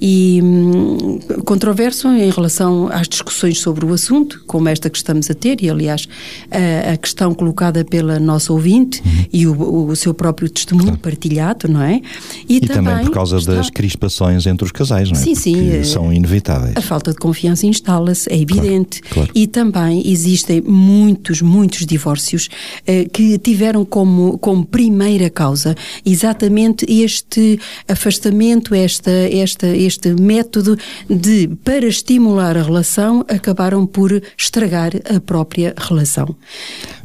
E 0.00 0.40
hum, 0.42 1.18
controverso 1.44 2.08
em 2.08 2.30
relação 2.30 2.88
às 2.90 3.08
discussões 3.08 3.58
sobre 3.58 3.84
o 3.84 3.92
assunto, 3.92 4.42
como 4.46 4.68
esta 4.68 4.90
que 4.90 4.96
estamos 4.96 5.30
a 5.30 5.34
ter, 5.34 5.62
e 5.62 5.70
aliás 5.70 6.08
a, 6.50 6.92
a 6.92 6.96
questão 6.96 7.34
colocada 7.34 7.84
pela 7.84 8.18
nossa 8.18 8.52
ouvinte 8.52 9.02
uhum. 9.04 9.24
e 9.32 9.46
o, 9.46 9.86
o, 9.88 9.96
seu 9.96 10.14
próprio 10.14 10.48
testemunho 10.48 10.88
claro. 10.88 11.00
partilhado, 11.00 11.68
não 11.68 11.82
é? 11.82 12.00
E, 12.48 12.56
e 12.56 12.60
também, 12.60 12.84
também, 12.84 13.04
por 13.06 13.12
causa 13.12 13.38
está... 13.38 13.54
das 13.54 13.70
crispações 13.70 14.46
entre 14.46 14.64
os 14.64 14.72
casais, 14.72 15.10
não 15.10 15.18
é? 15.18 15.22
Sim, 15.22 15.34
Porque 15.34 15.40
sim. 15.40 15.70
Eh, 15.70 15.84
são 15.84 16.12
inevitáveis. 16.12 16.76
A 16.76 16.80
falta 16.80 17.12
de 17.12 17.18
confiança 17.18 17.66
instala-se, 17.66 18.32
é 18.32 18.36
evidente. 18.36 19.00
Claro, 19.02 19.14
claro. 19.14 19.30
E 19.34 19.46
também 19.46 20.02
existem 20.10 20.60
muitos, 20.60 21.42
muitos 21.42 21.84
divórcios 21.86 22.48
eh, 22.86 23.06
que 23.12 23.38
tiveram 23.38 23.84
como, 23.84 24.38
como 24.38 24.64
primeira 24.64 25.30
causa 25.30 25.74
exatamente 26.04 26.86
este 26.88 27.58
afastamento, 27.86 28.74
esta, 28.74 29.10
esta, 29.10 29.47
este 29.62 30.14
método 30.14 30.76
de, 31.08 31.48
para 31.64 31.86
estimular 31.86 32.56
a 32.56 32.62
relação, 32.62 33.24
acabaram 33.28 33.86
por 33.86 34.22
estragar 34.36 34.92
a 35.14 35.20
própria 35.20 35.74
relação. 35.76 36.34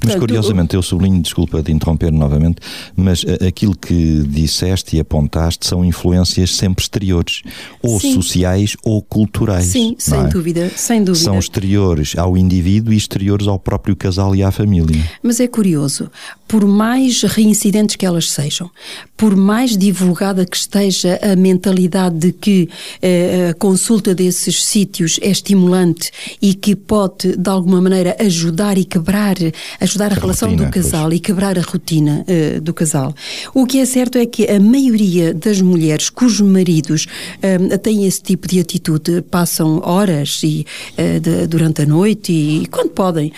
Mas 0.03 0.15
curiosamente, 0.15 0.75
eu 0.75 0.81
sublinho, 0.81 1.21
desculpa 1.21 1.63
de 1.63 1.71
interromper 1.71 2.11
novamente, 2.11 2.57
mas 2.95 3.25
aquilo 3.47 3.75
que 3.75 4.23
disseste 4.27 4.97
e 4.97 4.99
apontaste 4.99 5.65
são 5.65 5.83
influências 5.83 6.55
sempre 6.55 6.83
exteriores, 6.83 7.41
ou 7.81 7.99
Sim. 7.99 8.13
sociais 8.13 8.75
ou 8.83 9.01
culturais. 9.01 9.65
Sim, 9.65 9.95
sem 9.97 10.19
é? 10.19 10.27
dúvida, 10.27 10.71
sem 10.75 11.03
dúvida. 11.03 11.23
São 11.23 11.39
exteriores 11.39 12.15
ao 12.17 12.37
indivíduo 12.37 12.93
e 12.93 12.97
exteriores 12.97 13.47
ao 13.47 13.57
próprio 13.57 13.95
casal 13.95 14.35
e 14.35 14.43
à 14.43 14.51
família. 14.51 15.01
Mas 15.21 15.39
é 15.39 15.47
curioso, 15.47 16.09
por 16.53 16.67
mais 16.67 17.23
reincidentes 17.23 17.95
que 17.95 18.05
elas 18.05 18.29
sejam, 18.29 18.69
por 19.17 19.35
mais 19.35 19.75
divulgada 19.75 20.45
que 20.45 20.55
esteja 20.55 21.19
a 21.23 21.35
mentalidade 21.35 22.15
de 22.19 22.31
que 22.31 22.69
eh, 23.01 23.47
a 23.49 23.53
consulta 23.55 24.13
desses 24.13 24.63
sítios 24.63 25.19
é 25.23 25.31
estimulante 25.31 26.11
e 26.39 26.53
que 26.53 26.75
pode, 26.75 27.35
de 27.35 27.49
alguma 27.49 27.81
maneira, 27.81 28.15
ajudar 28.19 28.77
e 28.77 28.85
quebrar, 28.85 29.35
ajudar 29.79 30.11
a, 30.11 30.15
a 30.15 30.19
relação 30.19 30.49
rotina, 30.49 30.67
do 30.67 30.71
casal 30.71 31.05
pois. 31.05 31.15
e 31.15 31.19
quebrar 31.19 31.57
a 31.57 31.61
rotina 31.63 32.23
uh, 32.27 32.61
do 32.61 32.71
casal. 32.71 33.15
O 33.51 33.65
que 33.65 33.79
é 33.79 33.85
certo 33.85 34.19
é 34.19 34.25
que 34.27 34.45
a 34.45 34.59
maioria 34.59 35.33
das 35.33 35.59
mulheres 35.59 36.11
cujos 36.11 36.47
maridos 36.47 37.07
uh, 37.37 37.77
têm 37.79 38.05
esse 38.05 38.21
tipo 38.21 38.47
de 38.47 38.59
atitude 38.59 39.23
passam 39.23 39.81
horas 39.83 40.41
e, 40.43 40.67
uh, 40.99 41.19
de, 41.19 41.47
durante 41.47 41.81
a 41.81 41.85
noite 41.87 42.31
e, 42.31 42.67
quando 42.67 42.91
podem, 42.91 43.33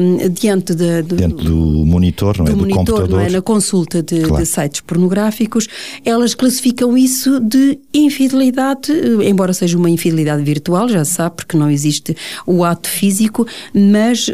um, 0.00 0.28
diante 0.28 0.72
de, 0.72 1.02
de, 1.02 1.16
Dentro 1.16 1.44
do 1.44 1.84
monitor, 1.84 2.38
não 2.38 2.46
é? 2.46 2.50
Do 2.50 2.59
monitor, 2.60 3.08
não 3.08 3.20
é? 3.20 3.28
Na 3.30 3.42
consulta 3.42 4.02
de, 4.02 4.20
claro. 4.20 4.42
de 4.42 4.48
sites 4.48 4.80
pornográficos, 4.80 5.68
elas 6.04 6.34
classificam 6.34 6.96
isso 6.96 7.40
de 7.40 7.78
infidelidade, 7.92 8.92
embora 9.24 9.52
seja 9.52 9.76
uma 9.76 9.90
infidelidade 9.90 10.42
virtual, 10.42 10.88
já 10.88 11.04
se 11.04 11.14
sabe, 11.14 11.36
porque 11.36 11.56
não 11.56 11.70
existe 11.70 12.16
o 12.46 12.64
ato 12.64 12.88
físico, 12.88 13.46
mas 13.74 14.28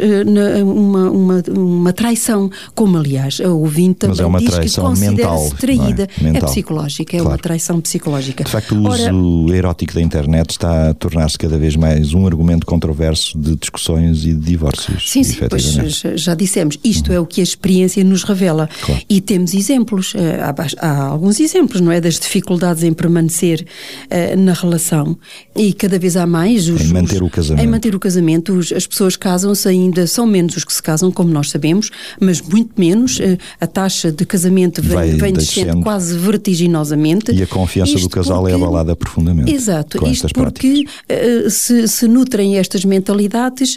uma, 0.65 1.11
uma, 1.11 1.43
uma 1.49 1.93
traição, 1.93 2.51
como 2.75 2.97
aliás 2.97 3.41
a 3.41 3.49
ouvinte 3.49 4.01
também 4.01 4.21
é 4.21 4.27
uma 4.27 4.39
diz 4.39 4.59
que 4.59 4.81
considera-se 4.81 5.53
é? 5.53 5.57
traída. 5.57 6.09
É? 6.23 6.37
É? 6.37 6.41
psicológica, 6.41 7.17
é 7.17 7.21
claro. 7.21 7.33
uma 7.33 7.39
traição 7.39 7.81
psicológica. 7.81 8.45
De 8.45 8.51
facto, 8.51 8.75
o 8.75 8.89
Ora, 8.89 9.15
uso 9.15 9.55
erótico 9.55 9.95
da 9.95 10.01
internet 10.01 10.51
está 10.51 10.91
a 10.91 10.95
tornar-se 10.95 11.39
cada 11.39 11.59
vez 11.59 11.77
mais 11.77 12.15
um 12.15 12.27
argumento 12.27 12.67
controverso 12.67 13.39
de 13.39 13.57
discussões 13.57 14.25
e 14.25 14.33
de 14.33 14.41
divórcios. 14.41 15.11
Sim, 15.11 15.23
sim, 15.23 15.39
pois 15.49 16.03
já 16.17 16.35
dissemos, 16.35 16.79
isto 16.85 17.11
uhum. 17.11 17.17
é 17.17 17.21
o 17.21 17.27
que 17.27 17.41
a 17.41 17.45
experiência 17.45 18.03
nos 18.05 18.16
revela. 18.23 18.69
Claro. 18.83 19.03
E 19.09 19.21
temos 19.21 19.55
exemplos, 19.55 20.13
eh, 20.15 20.41
há, 20.41 20.55
há, 20.87 21.03
alguns 21.07 21.41
exemplos, 21.41 21.81
não 21.81 21.93
é? 21.93 22.01
Das 22.01 22.19
dificuldades 22.19 22.83
em 22.83 22.93
permanecer 22.93 23.67
uh, 24.05 24.41
na 24.41 24.53
relação 24.53 25.17
e 25.55 25.73
cada 25.73 25.99
vez 25.99 26.17
há 26.17 26.27
mais. 26.27 26.69
Os, 26.69 26.83
em 26.83 26.93
manter 26.93 27.23
o 27.23 27.31
casamento. 27.31 27.65
Em 27.65 27.67
manter 27.67 27.95
o 27.95 28.01
casamento. 28.01 28.55
Os, 28.55 28.73
as 28.73 28.87
pessoas 28.87 29.17
casam-se 29.17 29.69
ainda, 29.69 30.07
são 30.07 30.27
menos 30.27 30.57
os 30.57 30.65
que 30.65 30.73
se 30.73 30.83
casam, 30.83 31.11
como 31.11 31.31
nós 31.31 31.51
sabemos, 31.51 31.91
mas 32.21 32.41
muito 32.41 32.73
menos. 32.77 33.19
Uh, 33.19 33.37
a 33.61 33.67
taxa 33.67 34.13
de 34.13 34.25
casamento 34.25 34.83
vem, 34.83 35.17
vem 35.17 35.33
descendo 35.33 35.83
quase 35.83 36.17
vertiginosamente. 36.19 37.33
E 37.33 37.43
a 37.43 37.47
confiança 37.47 37.93
isto 37.93 38.09
do 38.09 38.11
casal 38.11 38.47
é 38.47 38.51
porque, 38.51 38.63
é 38.63 38.67
abalada 38.67 38.97
profundamente. 38.97 39.53
Exato, 39.53 40.07
isto 40.09 40.29
porque 40.35 40.85
uh, 40.85 41.51
se, 41.51 41.89
se, 41.89 42.07
nutrem 42.07 42.57
estas 42.57 42.85
mentalidades 42.85 43.77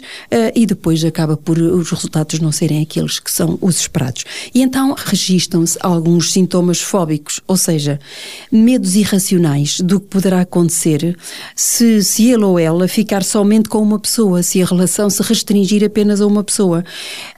e 0.54 0.64
depois 0.64 1.04
acaba 1.04 1.36
por 1.36 1.58
os 1.58 1.90
resultados 1.90 2.38
não 2.40 2.52
serem 2.52 2.82
aqueles 2.82 3.18
que 3.18 3.30
são 3.30 3.58
os 3.60 3.80
esperados. 3.80 4.24
E 4.54 4.62
então 4.62 4.94
registam-se 4.96 5.78
alguns 5.80 6.32
sintomas 6.32 6.80
fóbicos, 6.80 7.40
ou 7.46 7.56
seja, 7.56 7.98
medos 8.50 8.94
irracionais 8.94 9.80
do 9.80 10.00
que 10.00 10.06
poderá 10.06 10.40
acontecer 10.40 11.16
se, 11.54 12.02
se 12.02 12.30
ele 12.30 12.44
ou 12.44 12.58
ela 12.58 12.88
ficar 12.88 13.22
somente 13.22 13.68
com 13.68 13.78
uma 13.78 13.98
pessoa, 13.98 14.42
se 14.42 14.62
a 14.62 14.66
relação 14.66 15.08
se 15.10 15.22
restringir 15.22 15.84
apenas 15.84 16.20
a 16.20 16.26
uma 16.26 16.42
pessoa. 16.42 16.84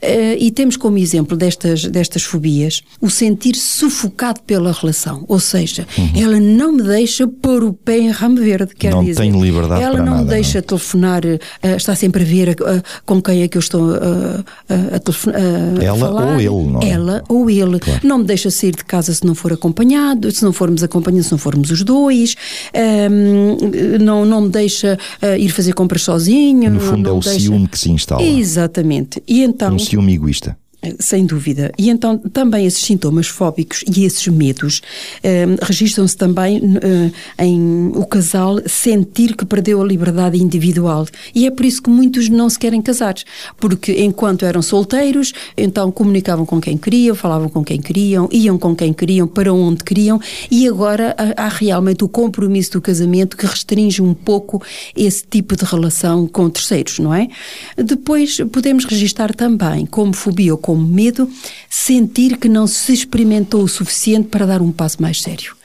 Uh, 0.01 0.37
e 0.39 0.51
temos 0.51 0.77
como 0.77 0.97
exemplo 0.97 1.37
destas, 1.37 1.85
destas 1.85 2.23
fobias 2.23 2.81
o 3.01 3.09
sentir 3.09 3.55
sufocado 3.55 4.41
pela 4.41 4.71
relação, 4.71 5.25
ou 5.27 5.39
seja, 5.39 5.87
uhum. 5.97 6.11
ela 6.15 6.39
não 6.39 6.73
me 6.73 6.83
deixa 6.83 7.27
pôr 7.27 7.63
o 7.63 7.73
pé 7.73 7.99
em 7.99 8.09
ramo 8.09 8.37
verde, 8.37 8.73
quer 8.75 8.91
não 8.91 9.03
dizer. 9.03 9.21
Tem 9.21 9.31
liberdade 9.31 9.83
ela 9.83 10.01
não 10.01 10.19
me 10.19 10.25
deixa 10.25 10.59
não. 10.59 10.67
telefonar, 10.67 11.21
uh, 11.25 11.75
está 11.75 11.95
sempre 11.95 12.23
a 12.23 12.25
ver 12.25 12.49
uh, 12.49 12.83
com 13.05 13.21
quem 13.21 13.43
é 13.43 13.47
que 13.47 13.57
eu 13.57 13.61
estou 13.61 13.93
a, 13.93 14.99
telefonar. 14.99 15.41
ela 15.81 15.97
falar. 15.97 16.33
ou 16.33 16.39
ele, 16.39 16.72
não 16.73 16.81
é? 16.81 16.89
Ela 16.89 17.23
ou 17.29 17.49
ele. 17.49 17.79
Claro. 17.79 18.01
Não 18.03 18.19
me 18.19 18.25
deixa 18.25 18.49
sair 18.49 18.75
de 18.75 18.83
casa 18.83 19.13
se 19.13 19.25
não 19.25 19.35
for 19.35 19.53
acompanhado, 19.53 20.31
se 20.31 20.43
não 20.43 20.51
formos 20.51 20.83
acompanhados, 20.83 21.27
se 21.27 21.31
não 21.31 21.37
formos 21.37 21.71
os 21.71 21.83
dois, 21.83 22.35
um, 23.11 24.03
não, 24.03 24.25
não 24.25 24.41
me 24.41 24.49
deixa 24.49 24.97
uh, 25.21 25.37
ir 25.37 25.49
fazer 25.49 25.73
compras 25.73 26.01
sozinho. 26.01 26.71
No 26.71 26.79
fundo 26.79 27.09
é 27.09 27.11
o 27.11 27.19
deixa... 27.19 27.39
ciúme 27.39 27.67
que 27.67 27.79
se 27.79 27.91
instala. 27.91 28.23
Exatamente. 28.23 29.21
E 29.27 29.41
então, 29.43 29.75
um 29.75 29.79
ciúme 29.79 30.13
egoísta. 30.13 30.57
Sem 30.99 31.25
dúvida. 31.25 31.71
E 31.77 31.89
então 31.89 32.17
também 32.17 32.65
esses 32.65 32.83
sintomas 32.83 33.27
fóbicos 33.27 33.85
e 33.95 34.03
esses 34.03 34.27
medos 34.27 34.81
eh, 35.23 35.45
registram-se 35.61 36.17
também 36.17 36.61
eh, 36.81 37.43
em 37.45 37.91
o 37.95 38.05
casal 38.05 38.57
sentir 38.65 39.35
que 39.35 39.45
perdeu 39.45 39.81
a 39.81 39.85
liberdade 39.85 40.41
individual. 40.41 41.07
E 41.33 41.45
é 41.45 41.51
por 41.51 41.65
isso 41.65 41.81
que 41.81 41.89
muitos 41.89 42.27
não 42.27 42.49
se 42.49 42.59
querem 42.59 42.81
casar. 42.81 43.15
Porque 43.57 44.03
enquanto 44.03 44.45
eram 44.45 44.61
solteiros, 44.61 45.33
então 45.55 45.91
comunicavam 45.91 46.45
com 46.45 46.59
quem 46.59 46.77
queriam, 46.77 47.15
falavam 47.15 47.47
com 47.47 47.63
quem 47.63 47.79
queriam, 47.79 48.27
iam 48.31 48.57
com 48.57 48.75
quem 48.75 48.91
queriam, 48.91 49.27
para 49.27 49.53
onde 49.53 49.83
queriam. 49.83 50.19
E 50.51 50.67
agora 50.67 51.15
há, 51.37 51.47
realmente 51.47 52.03
o 52.03 52.09
compromisso 52.09 52.73
do 52.73 52.81
casamento 52.81 53.37
que 53.37 53.45
restringe 53.45 54.01
um 54.01 54.13
pouco 54.13 54.61
esse 54.95 55.23
tipo 55.25 55.55
de 55.55 55.63
relação 55.63 56.27
com 56.27 56.49
terceiros, 56.49 56.99
não 56.99 57.13
é? 57.13 57.29
Depois 57.77 58.37
podemos 58.51 58.85
registar 58.85 59.33
também 59.33 59.85
como 59.85 60.13
fobia 60.13 60.51
ou 60.51 60.57
como 60.57 60.72
como 60.73 60.87
medo, 60.87 61.29
sentir 61.69 62.37
que 62.37 62.49
não 62.49 62.65
se 62.65 62.91
experimentou 62.91 63.63
o 63.63 63.67
suficiente 63.67 64.27
para 64.29 64.47
dar 64.47 64.59
um 64.59 64.71
passo 64.71 64.99
mais 64.99 65.21
sério. 65.21 65.55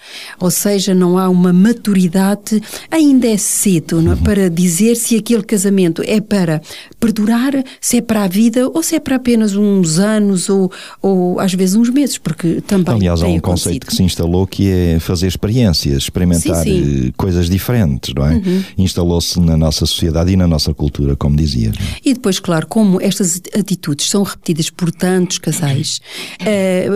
Ou 0.40 0.50
seja, 0.50 0.94
não 0.94 1.18
há 1.18 1.28
uma 1.28 1.52
maturidade, 1.52 2.62
ainda 2.90 3.26
é 3.26 3.36
cedo 3.36 4.00
não 4.00 4.12
é? 4.12 4.16
para 4.16 4.50
dizer 4.50 4.96
se 4.96 5.16
aquele 5.16 5.42
casamento 5.42 6.02
é 6.04 6.20
para 6.20 6.60
perdurar, 7.00 7.52
se 7.80 7.98
é 7.98 8.00
para 8.00 8.24
a 8.24 8.28
vida 8.28 8.68
ou 8.68 8.82
se 8.82 8.96
é 8.96 9.00
para 9.00 9.16
apenas 9.16 9.54
uns 9.54 9.98
anos 9.98 10.48
ou, 10.48 10.70
ou 11.00 11.40
às 11.40 11.52
vezes 11.54 11.76
uns 11.76 11.90
meses, 11.90 12.18
porque 12.18 12.60
também. 12.60 12.94
Aliás, 12.94 13.22
há 13.22 13.26
um 13.26 13.32
tem 13.32 13.40
conceito 13.40 13.84
acontecido. 13.84 13.86
que 13.86 13.96
se 13.96 14.02
instalou 14.02 14.46
que 14.46 14.70
é 14.70 14.98
fazer 15.00 15.26
experiências, 15.26 16.02
experimentar 16.04 16.62
Sim, 16.64 16.84
sim. 16.84 17.08
eh, 17.08 17.12
coisas 17.16 17.48
diferentes, 17.48 18.14
não 18.14 18.26
é? 18.26 18.40
Instalou-se 18.76 19.38
na 19.40 19.56
nossa 19.56 19.86
sociedade 19.86 20.32
e 20.32 20.36
na 20.36 20.46
nossa 20.46 20.72
cultura, 20.74 21.16
como 21.16 21.36
dizia. 21.36 21.72
E 22.04 22.14
depois, 22.14 22.38
claro, 22.38 22.66
como 22.66 23.00
estas 23.00 23.40
atitudes 23.56 24.08
são 24.08 24.22
repetidas 24.22 24.70
por 24.70 24.90
tantos 24.90 25.38
casais, 25.38 26.00
eh, 26.40 26.88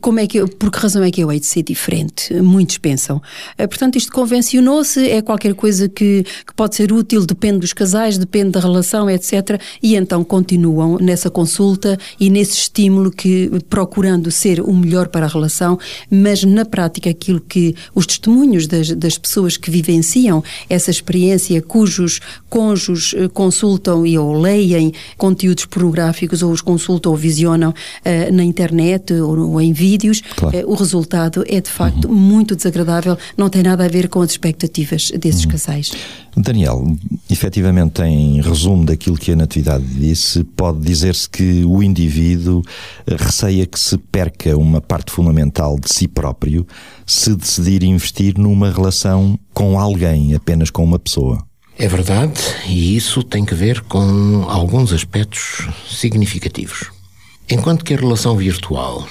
como 0.00 0.20
é 0.20 0.26
que, 0.26 0.46
por 0.46 0.70
que 0.70 0.78
razão 0.78 1.02
é 1.02 1.10
que 1.10 1.22
eu 1.22 1.32
hei 1.32 1.40
de 1.40 1.46
ser 1.46 1.62
diferente? 1.62 2.34
Muitos 2.58 2.76
pensam. 2.78 3.22
Eh, 3.56 3.68
portanto, 3.68 3.94
isto 3.96 4.10
convencionou-se, 4.12 5.08
é 5.08 5.22
qualquer 5.22 5.54
coisa 5.54 5.88
que, 5.88 6.24
que 6.44 6.52
pode 6.56 6.74
ser 6.74 6.92
útil, 6.92 7.24
depende 7.24 7.60
dos 7.60 7.72
casais, 7.72 8.18
depende 8.18 8.50
da 8.50 8.58
relação, 8.60 9.08
etc. 9.08 9.60
E 9.80 9.94
então 9.94 10.24
continuam 10.24 10.98
nessa 11.00 11.30
consulta 11.30 11.96
e 12.18 12.28
nesse 12.28 12.54
estímulo 12.54 13.12
que 13.12 13.48
procurando 13.70 14.28
ser 14.32 14.60
o 14.60 14.72
melhor 14.74 15.06
para 15.06 15.26
a 15.26 15.28
relação, 15.28 15.78
mas 16.10 16.42
na 16.42 16.64
prática 16.64 17.08
aquilo 17.08 17.40
que 17.40 17.76
os 17.94 18.06
testemunhos 18.06 18.66
das, 18.66 18.90
das 18.90 19.16
pessoas 19.16 19.56
que 19.56 19.70
vivenciam 19.70 20.42
essa 20.68 20.90
experiência, 20.90 21.62
cujos 21.62 22.18
cônjuges 22.48 23.14
eh, 23.14 23.28
consultam 23.28 24.04
e 24.04 24.18
ou 24.18 24.32
leem 24.40 24.92
conteúdos 25.16 25.64
pornográficos 25.66 26.42
ou 26.42 26.50
os 26.50 26.60
consultam 26.60 27.12
ou 27.12 27.16
visionam 27.18 27.72
eh, 28.04 28.32
na 28.32 28.42
internet 28.42 29.12
ou, 29.14 29.52
ou 29.52 29.60
em 29.60 29.72
vídeos, 29.72 30.22
Claro. 30.34 30.56
eh, 30.56 30.64
o 30.66 30.74
resultado 30.74 31.44
é 31.46 31.60
de 31.60 31.70
facto 31.70 32.08
muito 32.08 32.47
desagradável, 32.56 33.16
não 33.36 33.48
tem 33.48 33.62
nada 33.62 33.84
a 33.84 33.88
ver 33.88 34.08
com 34.08 34.20
as 34.20 34.30
expectativas 34.30 35.10
desses 35.12 35.44
casais. 35.44 35.92
Daniel, 36.36 36.96
efetivamente, 37.30 38.02
em 38.02 38.40
resumo 38.40 38.84
daquilo 38.84 39.16
que 39.18 39.32
a 39.32 39.36
Natividade 39.36 39.84
disse, 39.84 40.44
pode 40.44 40.80
dizer-se 40.80 41.28
que 41.28 41.64
o 41.64 41.82
indivíduo 41.82 42.62
eh, 43.06 43.16
receia 43.18 43.66
que 43.66 43.78
se 43.78 43.96
perca 43.98 44.56
uma 44.56 44.80
parte 44.80 45.10
fundamental 45.12 45.78
de 45.78 45.92
si 45.92 46.06
próprio 46.06 46.66
se 47.06 47.34
decidir 47.34 47.82
investir 47.82 48.38
numa 48.38 48.70
relação 48.70 49.38
com 49.52 49.78
alguém, 49.78 50.34
apenas 50.34 50.70
com 50.70 50.84
uma 50.84 50.98
pessoa. 50.98 51.44
É 51.78 51.86
verdade, 51.88 52.40
e 52.66 52.96
isso 52.96 53.22
tem 53.22 53.44
que 53.44 53.54
ver 53.54 53.80
com 53.82 54.44
alguns 54.48 54.92
aspectos 54.92 55.68
significativos. 55.88 56.90
Enquanto 57.50 57.82
que 57.84 57.94
a 57.94 57.96
relação 57.96 58.36
virtual, 58.36 59.06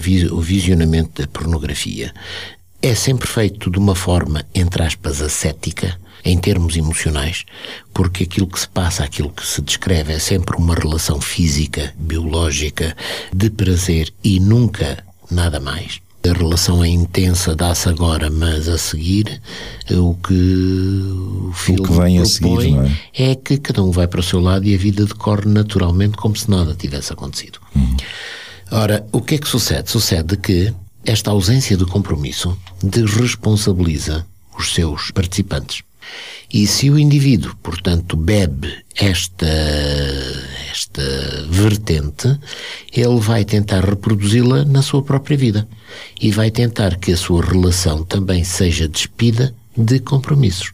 vi- 0.00 0.26
o 0.28 0.40
visionamento 0.40 1.20
da 1.20 1.28
pornografia, 1.28 2.14
é 2.84 2.94
sempre 2.94 3.26
feito 3.26 3.70
de 3.70 3.78
uma 3.78 3.94
forma, 3.94 4.44
entre 4.54 4.82
aspas, 4.82 5.22
ascética, 5.22 5.98
em 6.22 6.36
termos 6.36 6.76
emocionais, 6.76 7.46
porque 7.94 8.24
aquilo 8.24 8.46
que 8.46 8.60
se 8.60 8.68
passa, 8.68 9.02
aquilo 9.02 9.30
que 9.30 9.46
se 9.46 9.62
descreve 9.62 10.12
é 10.12 10.18
sempre 10.18 10.54
uma 10.58 10.74
relação 10.74 11.18
física, 11.18 11.94
biológica, 11.96 12.94
de 13.32 13.48
prazer 13.48 14.12
e 14.22 14.38
nunca 14.38 15.02
nada 15.30 15.58
mais. 15.58 15.98
A 16.28 16.32
relação 16.34 16.84
é 16.84 16.88
intensa, 16.88 17.56
dá-se 17.56 17.88
agora, 17.88 18.28
mas 18.28 18.68
a 18.68 18.76
seguir 18.76 19.40
eh, 19.88 19.96
o 19.96 20.14
que 20.14 20.34
o 21.48 21.52
filme 21.54 21.88
vem 21.88 22.18
a 22.18 22.26
seguir, 22.26 22.76
é? 23.14 23.30
é 23.30 23.34
que 23.34 23.56
cada 23.56 23.82
um 23.82 23.90
vai 23.90 24.06
para 24.06 24.20
o 24.20 24.22
seu 24.22 24.40
lado 24.40 24.66
e 24.66 24.74
a 24.74 24.78
vida 24.78 25.06
decorre 25.06 25.46
naturalmente 25.46 26.18
como 26.18 26.36
se 26.36 26.50
nada 26.50 26.74
tivesse 26.74 27.14
acontecido. 27.14 27.60
Ora, 28.70 29.06
o 29.10 29.22
que 29.22 29.36
é 29.36 29.38
que 29.38 29.48
sucede? 29.48 29.90
Sucede 29.90 30.36
que 30.36 30.72
esta 31.04 31.30
ausência 31.30 31.76
de 31.76 31.84
compromisso 31.84 32.56
desresponsabiliza 32.82 34.26
os 34.58 34.74
seus 34.74 35.10
participantes. 35.10 35.82
E 36.52 36.66
se 36.66 36.90
o 36.90 36.98
indivíduo, 36.98 37.54
portanto, 37.62 38.16
bebe 38.16 38.72
esta, 38.94 39.46
esta 40.70 41.02
vertente, 41.48 42.38
ele 42.92 43.18
vai 43.18 43.44
tentar 43.44 43.84
reproduzi-la 43.84 44.64
na 44.64 44.82
sua 44.82 45.02
própria 45.02 45.36
vida 45.36 45.66
e 46.20 46.30
vai 46.30 46.50
tentar 46.50 46.96
que 46.96 47.12
a 47.12 47.16
sua 47.16 47.44
relação 47.44 48.04
também 48.04 48.44
seja 48.44 48.86
despida 48.86 49.54
de 49.76 49.98
compromissos. 49.98 50.73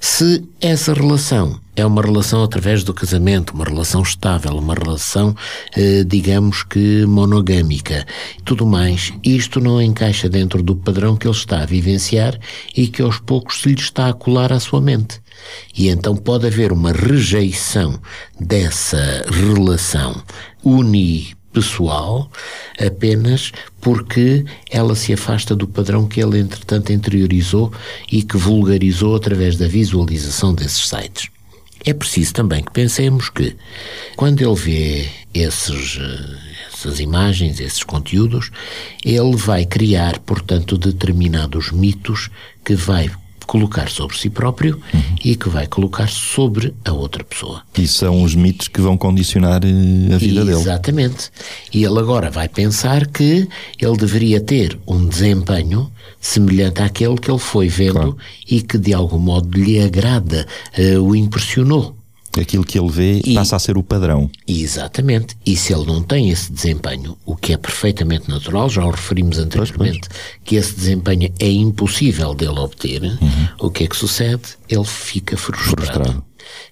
Se 0.00 0.44
essa 0.60 0.92
relação 0.94 1.60
é 1.76 1.84
uma 1.86 2.02
relação 2.02 2.42
através 2.42 2.82
do 2.82 2.92
casamento, 2.92 3.54
uma 3.54 3.64
relação 3.64 4.02
estável, 4.02 4.52
uma 4.52 4.74
relação, 4.74 5.34
eh, 5.76 6.04
digamos 6.04 6.62
que 6.62 7.04
monogâmica, 7.06 8.04
tudo 8.44 8.66
mais, 8.66 9.12
isto 9.22 9.60
não 9.60 9.80
encaixa 9.80 10.28
dentro 10.28 10.62
do 10.62 10.74
padrão 10.74 11.16
que 11.16 11.26
ele 11.26 11.36
está 11.36 11.62
a 11.62 11.66
vivenciar 11.66 12.38
e 12.76 12.88
que 12.88 13.02
aos 13.02 13.18
poucos 13.18 13.60
se 13.60 13.68
lhe 13.68 13.80
está 13.80 14.08
a 14.08 14.12
colar 14.12 14.52
à 14.52 14.58
sua 14.58 14.80
mente. 14.80 15.20
E 15.76 15.88
então 15.88 16.16
pode 16.16 16.46
haver 16.46 16.72
uma 16.72 16.92
rejeição 16.92 18.00
dessa 18.40 19.24
relação 19.30 20.20
unipessoal 21.52 22.30
apenas 22.78 23.52
porque 23.80 24.44
ela 24.70 24.94
se 24.94 25.12
afasta 25.12 25.54
do 25.54 25.66
padrão 25.66 26.06
que 26.06 26.20
ele 26.20 26.38
entretanto 26.38 26.92
interiorizou 26.92 27.72
e 28.10 28.22
que 28.22 28.36
vulgarizou 28.36 29.16
através 29.16 29.56
da 29.56 29.66
visualização 29.66 30.54
desses 30.54 30.88
sites. 30.88 31.28
É 31.84 31.94
preciso 31.94 32.34
também 32.34 32.62
que 32.62 32.72
pensemos 32.72 33.30
que 33.30 33.56
quando 34.16 34.42
ele 34.42 34.54
vê 34.54 35.08
esses, 35.32 35.98
eh, 35.98 36.38
essas 36.72 36.98
imagens, 36.98 37.60
esses 37.60 37.84
conteúdos, 37.84 38.50
ele 39.04 39.36
vai 39.36 39.64
criar, 39.64 40.18
portanto, 40.18 40.76
determinados 40.76 41.70
mitos 41.70 42.30
que 42.64 42.74
vai 42.74 43.10
colocar 43.48 43.88
sobre 43.88 44.16
si 44.16 44.28
próprio 44.28 44.78
e 45.24 45.34
que 45.34 45.48
vai 45.48 45.66
colocar 45.66 46.08
sobre 46.08 46.74
a 46.84 46.92
outra 46.92 47.24
pessoa. 47.24 47.62
E 47.76 47.88
são 47.88 48.22
os 48.22 48.34
mitos 48.34 48.68
que 48.68 48.80
vão 48.80 48.96
condicionar 48.96 49.62
eh, 49.64 50.14
a 50.14 50.18
vida 50.18 50.44
dele. 50.44 50.56
Exatamente. 50.60 51.30
E 51.72 51.82
ele 51.82 51.98
agora 51.98 52.30
vai 52.30 52.46
pensar 52.48 53.06
que 53.06 53.48
ele 53.80 53.96
deveria 53.96 54.38
ter 54.40 54.78
um 54.86 55.06
desempenho 55.06 55.90
semelhante 56.20 56.82
àquele 56.82 57.16
que 57.16 57.30
ele 57.30 57.38
foi 57.38 57.68
vendo 57.68 57.92
Claro. 57.94 58.16
e 58.50 58.60
que 58.60 58.76
de 58.76 58.92
algum 58.92 59.18
modo 59.18 59.58
lhe 59.58 59.80
agrada, 59.82 60.46
eh, 60.76 60.98
o 60.98 61.16
impressionou. 61.16 61.96
Aquilo 62.40 62.64
que 62.64 62.78
ele 62.78 62.90
vê 62.90 63.20
E- 63.24 63.34
passa 63.34 63.56
a 63.56 63.58
ser 63.58 63.76
o 63.78 63.82
padrão. 63.82 64.30
Exatamente. 64.46 65.36
E 65.44 65.56
se 65.56 65.72
ele 65.72 65.86
não 65.86 66.02
tem 66.02 66.30
esse 66.30 66.52
desempenho, 66.52 67.16
o 67.24 67.34
que 67.34 67.52
é 67.52 67.56
perfeitamente 67.56 68.28
natural, 68.28 68.68
já 68.68 68.84
o 68.84 68.90
referimos 68.90 69.38
anteriormente, 69.38 70.08
que 70.44 70.56
esse 70.56 70.74
desempenho 70.74 71.32
é 71.40 71.50
impossível 71.50 72.34
dele 72.34 72.58
obter, 72.58 73.02
o 73.58 73.70
que 73.70 73.84
é 73.84 73.86
que 73.86 73.96
sucede? 73.96 74.42
Ele 74.68 74.84
fica 74.84 75.36
frustrado. 75.36 75.74
Frustrado. 75.92 76.24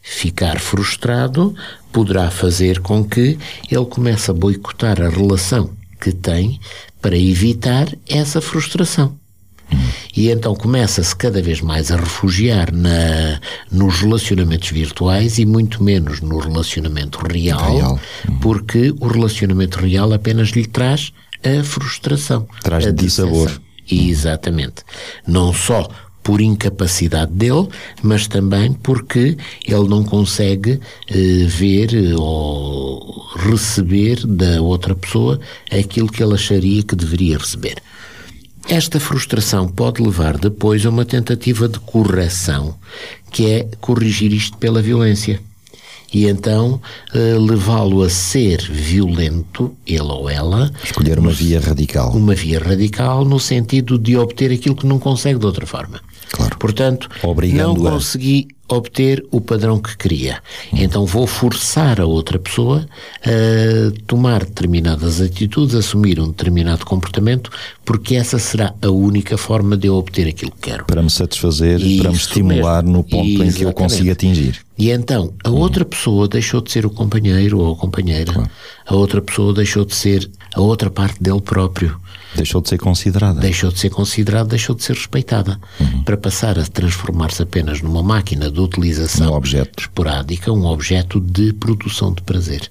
Ficar 0.03 0.61
frustrado 0.61 1.55
poderá 1.93 2.31
fazer 2.31 2.81
com 2.81 3.05
que 3.05 3.39
ele 3.71 3.85
comece 3.87 4.31
a 4.31 4.35
boicotar 4.35 5.01
a 5.03 5.09
relação 5.09 5.71
que 6.01 6.13
tem 6.13 6.61
para 7.01 7.17
evitar 7.17 7.89
essa 8.09 8.41
frustração. 8.41 9.17
E 10.17 10.31
então 10.31 10.55
começa-se 10.55 11.15
cada 11.15 11.43
vez 11.43 11.61
mais 11.61 11.91
a 11.91 11.97
refugiar 11.97 12.73
na, 12.73 13.39
nos 13.71 14.01
relacionamentos 14.01 14.71
virtuais 14.71 15.39
e 15.39 15.45
muito 15.45 15.85
menos 15.85 16.23
no 16.23 16.39
relacionamento 16.39 17.19
real, 17.19 17.77
Real. 17.77 18.01
porque 18.41 18.95
o 18.99 19.09
relacionamento 19.09 19.79
real 19.79 20.13
apenas 20.15 20.49
lhe 20.49 20.67
traz 20.67 21.13
a 21.45 21.63
frustração. 21.63 22.49
Traz 22.63 22.87
a 22.87 22.91
dissabor. 22.91 23.53
Exatamente. 23.91 24.83
Não 25.27 25.53
só 25.53 25.89
por 26.23 26.41
incapacidade 26.41 27.31
dele, 27.33 27.69
mas 28.03 28.27
também 28.27 28.73
porque 28.73 29.37
ele 29.65 29.89
não 29.89 30.03
consegue 30.03 30.81
eh, 31.09 31.47
ver 31.47 31.95
eh, 31.95 32.17
ou 32.17 33.25
receber 33.37 34.27
da 34.27 34.61
outra 34.61 34.93
pessoa 34.97 35.39
aquilo 35.71 36.09
que 36.11 36.21
ele 36.21 36.35
acharia 36.35 36.83
que 36.83 36.97
deveria 36.97 37.39
receber. 37.39 37.77
Esta 38.69 38.99
frustração 38.99 39.69
pode 39.69 40.03
levar 40.03 40.37
depois 40.37 40.85
a 40.85 40.91
uma 40.91 41.05
tentativa 41.05 41.69
de 41.69 41.79
correção, 41.79 42.75
que 43.31 43.47
é 43.47 43.69
corrigir 43.81 44.33
isto 44.33 44.57
pela 44.59 44.83
violência. 44.83 45.41
E 46.13 46.27
então 46.27 46.81
eh, 47.15 47.37
levá-lo 47.39 48.03
a 48.03 48.09
ser 48.11 48.61
violento, 48.63 49.75
ele 49.87 50.01
ou 50.03 50.29
ela, 50.31 50.71
Escolher 50.83 51.19
uma 51.19 51.33
via 51.33 51.61
radical. 51.61 52.11
uma 52.13 52.35
via 52.35 52.59
radical 52.61 53.25
no 53.25 53.39
sentido 53.41 53.99
de 53.99 54.17
obter 54.17 54.53
aquilo 54.53 54.77
que 54.77 54.87
não 54.87 54.99
consegue 54.99 55.39
de 55.39 55.47
outra 55.47 55.67
forma. 55.67 56.01
Claro. 56.31 56.57
Portanto, 56.59 57.09
não 57.53 57.75
consegui 57.77 58.49
obter 58.69 59.25
o 59.31 59.41
padrão 59.41 59.79
que 59.79 59.97
queria. 59.97 60.43
Então 60.73 61.07
vou 61.07 61.27
forçar 61.27 62.01
a 62.01 62.07
outra 62.07 62.39
pessoa 62.39 62.87
a 63.25 64.01
tomar 64.07 64.45
determinadas 64.45 65.21
atitudes, 65.21 65.75
assumir 65.75 66.21
um 66.21 66.29
determinado 66.29 66.85
comportamento, 66.85 67.51
porque 67.85 68.17
essa 68.17 68.39
será 68.39 68.75
a 68.83 68.91
única 68.91 69.39
forma 69.39 69.77
de 69.77 69.87
eu 69.87 69.95
obter 69.95 70.27
aquilo 70.29 70.51
que 70.53 70.71
quero. 70.71 70.85
Para 70.87 71.03
me 71.03 71.11
satisfazer, 71.11 71.79
para 71.79 72.11
me 72.11 72.17
Isso 72.17 72.29
estimular 72.29 72.83
mesmo. 72.83 72.99
no 72.99 73.05
ponto 73.05 73.27
em 73.27 73.37
que 73.37 73.43
eu 73.43 73.47
Exatamente. 73.47 73.75
consiga 73.75 74.13
atingir. 74.13 74.67
E 74.79 74.91
então, 74.91 75.33
a 75.43 75.51
outra 75.51 75.85
pessoa 75.85 76.29
deixou 76.29 76.61
de 76.61 76.71
ser 76.71 76.85
o 76.85 76.91
companheiro 76.91 77.59
ou 77.61 77.73
a 77.73 77.77
companheira, 77.77 78.51
a 78.85 78.95
outra 78.95 79.23
pessoa 79.23 79.55
deixou 79.55 79.85
de 79.85 79.95
ser 79.95 80.29
a 80.55 80.61
outra 80.61 80.91
parte 80.91 81.23
dele 81.23 81.41
próprio. 81.41 81.99
Deixou 82.35 82.61
de 82.61 82.69
ser 82.69 82.79
considerada. 82.79 83.41
Deixou 83.41 83.71
de 83.71 83.79
ser 83.79 83.89
considerada, 83.89 84.51
deixou 84.51 84.75
de 84.75 84.83
ser 84.85 84.93
respeitada. 84.95 85.59
Para 86.05 86.19
passar 86.19 86.59
a 86.59 86.65
transformar-se 86.65 87.43
apenas 87.43 87.81
numa 87.81 88.03
máquina 88.03 88.51
de 88.57 88.63
utilização 88.63 89.33
Um 89.33 89.37
objeto. 89.37 89.81
esporádica, 89.83 90.53
um 90.53 90.65
objeto 90.67 91.21
de 91.21 91.53
produção 91.53 92.13
de 92.13 92.23
prazer. 92.23 92.71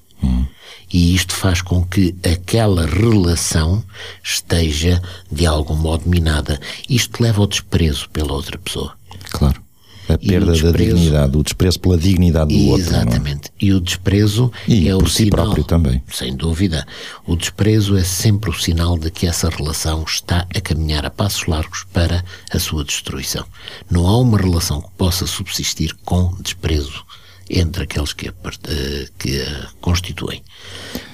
E 0.92 1.14
isto 1.14 1.34
faz 1.34 1.60
com 1.62 1.84
que 1.84 2.14
aquela 2.24 2.86
relação 2.86 3.82
esteja 4.22 5.02
de 5.30 5.46
algum 5.46 5.74
modo 5.74 6.08
minada. 6.08 6.60
Isto 6.88 7.22
leva 7.22 7.40
ao 7.40 7.46
desprezo 7.46 8.08
pela 8.10 8.32
outra 8.32 8.56
pessoa. 8.58 8.94
Claro. 9.30 9.60
A 10.08 10.18
perda 10.18 10.52
da 10.52 10.72
dignidade, 10.72 11.36
o 11.36 11.42
desprezo 11.42 11.80
pela 11.80 11.98
dignidade 11.98 12.54
do 12.54 12.70
outro. 12.70 12.90
não 12.90 12.98
é? 12.98 13.02
Exatamente. 13.02 13.50
E 13.60 13.72
o 13.72 13.80
desprezo 13.80 14.52
E 14.68 14.88
é 14.88 14.92
por 14.92 15.04
o 15.04 15.08
si 15.08 15.24
sinal, 15.24 15.44
próprio 15.44 15.64
também. 15.64 16.02
Sem 16.12 16.36
dúvida. 16.36 16.86
O 17.26 17.36
desprezo 17.36 17.96
é 17.96 18.04
sempre 18.04 18.50
o 18.50 18.52
sinal 18.52 18.96
de 18.96 19.10
que 19.10 19.26
essa 19.26 19.48
relação 19.48 20.04
está 20.06 20.46
a 20.54 20.60
caminhar 20.60 21.04
a 21.04 21.10
passos 21.10 21.46
largos 21.46 21.84
para 21.92 22.24
a 22.52 22.58
sua 22.58 22.84
destruição. 22.84 23.44
Não 23.90 24.06
há 24.06 24.16
uma 24.18 24.38
relação 24.38 24.80
que 24.80 24.90
possa 24.96 25.26
subsistir 25.26 25.94
com 26.04 26.34
desprezo 26.40 27.04
entre 27.48 27.84
aqueles 27.84 28.12
que 28.12 28.28
a, 28.28 28.32
eh, 28.68 29.08
que 29.18 29.40
a 29.40 29.68
constituem. 29.80 30.42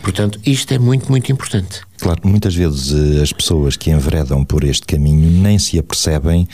Portanto, 0.03 0.41
isto 0.45 0.73
é 0.73 0.79
muito, 0.79 1.11
muito 1.11 1.31
importante. 1.31 1.83
Claro, 2.03 2.21
muitas 2.25 2.53
vezes 2.53 2.93
eh, 2.93 3.23
as 3.23 3.33
pessoas 3.33 3.77
que 3.77 3.89
enveredam 3.89 4.45
por 4.45 4.65
este 4.65 4.85
caminho 4.85 5.31
nem 5.41 5.57
se 5.57 5.79
apercebem 5.79 6.49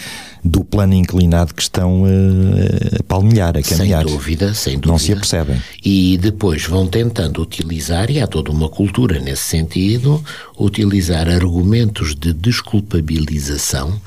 do 0.45 0.63
plano 0.63 0.93
inclinado 0.93 1.55
que 1.55 1.63
estão 1.63 2.05
eh, 2.07 2.99
a 3.01 3.03
palmilhar, 3.05 3.57
a 3.57 3.63
caminhar. 3.63 4.05
Sem 4.05 4.13
dúvida, 4.13 4.53
sem 4.53 4.75
dúvida. 4.75 4.93
Não 4.93 4.99
se 4.99 5.11
apercebem. 5.11 5.59
E 5.83 6.19
depois 6.19 6.67
vão 6.67 6.87
tentando 6.87 7.41
utilizar, 7.41 8.11
e 8.11 8.21
há 8.21 8.27
toda 8.27 8.51
uma 8.51 8.69
cultura 8.69 9.19
nesse 9.21 9.45
sentido, 9.45 10.23
utilizar 10.59 11.27
argumentos 11.31 12.15
de 12.15 12.35
desculpabilização 12.35 13.99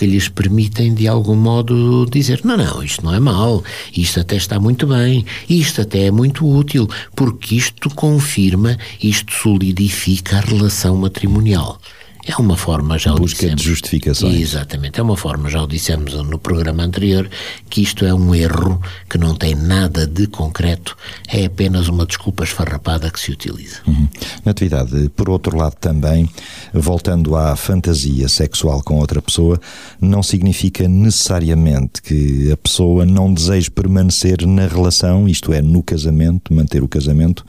que 0.00 0.06
lhes 0.06 0.30
permitem, 0.30 0.94
de 0.94 1.06
algum 1.06 1.36
modo, 1.36 2.06
dizer: 2.10 2.40
não, 2.42 2.56
não, 2.56 2.82
isto 2.82 3.04
não 3.04 3.14
é 3.14 3.20
mau, 3.20 3.62
isto 3.94 4.18
até 4.18 4.34
está 4.34 4.58
muito 4.58 4.86
bem, 4.86 5.26
isto 5.46 5.82
até 5.82 6.06
é 6.06 6.10
muito 6.10 6.48
útil, 6.48 6.88
porque 7.14 7.54
isto 7.54 7.90
confirma, 7.90 8.78
isto 9.02 9.30
solidifica 9.30 10.38
a 10.38 10.40
relação 10.40 10.89
matrimonial. 10.96 11.78
É 12.26 12.36
uma 12.36 12.56
forma, 12.56 12.98
já 12.98 13.14
o 13.14 13.16
Busca 13.16 13.38
de 13.38 13.54
dissemos. 13.54 13.62
justificações. 13.62 14.38
Exatamente, 14.38 15.00
é 15.00 15.02
uma 15.02 15.16
forma, 15.16 15.48
já 15.48 15.62
o 15.62 15.66
dissemos 15.66 16.14
no 16.14 16.38
programa 16.38 16.82
anterior, 16.82 17.28
que 17.68 17.80
isto 17.80 18.04
é 18.04 18.12
um 18.12 18.34
erro 18.34 18.80
que 19.08 19.16
não 19.16 19.34
tem 19.34 19.54
nada 19.54 20.06
de 20.06 20.26
concreto, 20.26 20.96
é 21.26 21.46
apenas 21.46 21.88
uma 21.88 22.04
desculpa 22.04 22.44
esfarrapada 22.44 23.10
que 23.10 23.18
se 23.18 23.32
utiliza. 23.32 23.78
Uhum. 23.86 24.06
Natividade, 24.44 25.08
por 25.16 25.30
outro 25.30 25.56
lado 25.56 25.76
também, 25.80 26.28
voltando 26.74 27.36
à 27.36 27.56
fantasia 27.56 28.28
sexual 28.28 28.82
com 28.82 28.98
outra 28.98 29.22
pessoa, 29.22 29.58
não 29.98 30.22
significa 30.22 30.86
necessariamente 30.86 32.02
que 32.02 32.52
a 32.52 32.56
pessoa 32.56 33.06
não 33.06 33.32
deseje 33.32 33.70
permanecer 33.70 34.46
na 34.46 34.66
relação, 34.66 35.26
isto 35.26 35.54
é, 35.54 35.62
no 35.62 35.82
casamento, 35.82 36.52
manter 36.52 36.82
o 36.82 36.88
casamento, 36.88 37.46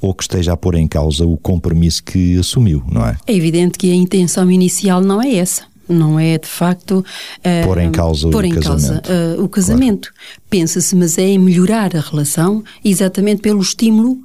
ou 0.00 0.14
que 0.14 0.22
esteja 0.22 0.52
a 0.52 0.56
pôr 0.56 0.74
em 0.74 0.86
causa 0.86 1.26
o 1.26 1.36
compromisso 1.36 2.02
que 2.02 2.38
assumiu, 2.38 2.82
não 2.90 3.04
é? 3.06 3.16
É 3.26 3.34
evidente 3.34 3.78
que 3.78 3.90
a 3.90 3.94
intenção 3.94 4.50
inicial 4.50 5.00
não 5.00 5.20
é 5.22 5.34
essa. 5.36 5.62
Não 5.88 6.20
é, 6.20 6.36
de 6.36 6.46
facto, 6.46 7.02
eh, 7.42 7.64
Pôr 7.64 7.78
em 7.78 7.90
causa 7.90 8.28
o 8.28 8.30
pôr 8.30 8.44
em 8.44 8.50
casamento. 8.54 9.02
causa, 9.02 9.02
eh, 9.08 9.40
o 9.40 9.48
casamento. 9.48 10.12
Pensa-se, 10.50 10.94
mas 10.94 11.16
é 11.16 11.22
em 11.22 11.38
melhorar 11.38 11.96
a 11.96 12.00
relação 12.00 12.62
exatamente 12.84 13.40
pelo 13.40 13.62
estímulo 13.62 14.18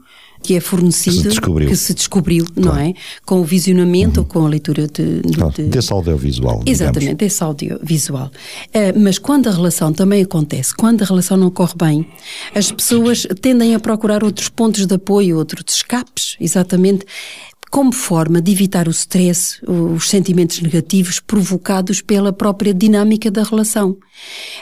que 0.43 0.55
é 0.55 0.59
fornecido, 0.59 1.15
Que 1.15 1.21
se 1.23 1.29
descobriu. 1.29 1.69
que 1.69 1.75
se 1.75 1.93
descobriu, 1.93 2.45
não 2.55 2.75
é? 2.77 2.93
Com 3.25 3.39
o 3.39 3.43
visionamento 3.43 4.19
ou 4.19 4.25
com 4.25 4.45
a 4.45 4.49
leitura 4.49 4.87
de, 4.87 5.21
de- 5.21 5.33
Claro, 5.37 5.53
de- 5.53 5.63
desse 5.63 5.91
audiovisual. 5.93 6.59
digamos. 6.59 6.81
Exatamente, 6.81 7.25
esse 7.25 7.43
audiovisual. 7.43 8.29
Eh, 8.73 8.91
mas 8.93 9.17
quando 9.17 9.47
a 9.47 9.51
relação 9.51 9.93
também 9.93 10.21
acontece, 10.21 10.75
quando 10.75 11.01
a 11.01 11.05
relação 11.05 11.37
não 11.37 11.49
corre 11.49 11.73
bem, 11.77 12.07
as 12.53 12.71
pessoas 12.71 13.25
tendem 13.41 13.73
a 13.73 13.79
procurar 13.79 14.23
outros 14.23 14.49
pontos 14.49 14.85
de 14.85 14.93
apoio, 14.93 15.37
outros 15.37 15.75
escapes, 15.75 16.35
exatamente 16.39 17.05
como 17.73 17.91
forma 17.91 18.39
de 18.39 18.51
evitar 18.51 18.87
o 18.87 18.91
stress, 18.91 19.59
os 19.67 20.07
sentimentos 20.07 20.61
negativos 20.61 21.19
provocados 21.19 22.01
pela 22.01 22.31
própria 22.31 22.71
dinâmica 22.71 23.31
da 23.31 23.41
relação. 23.41 23.97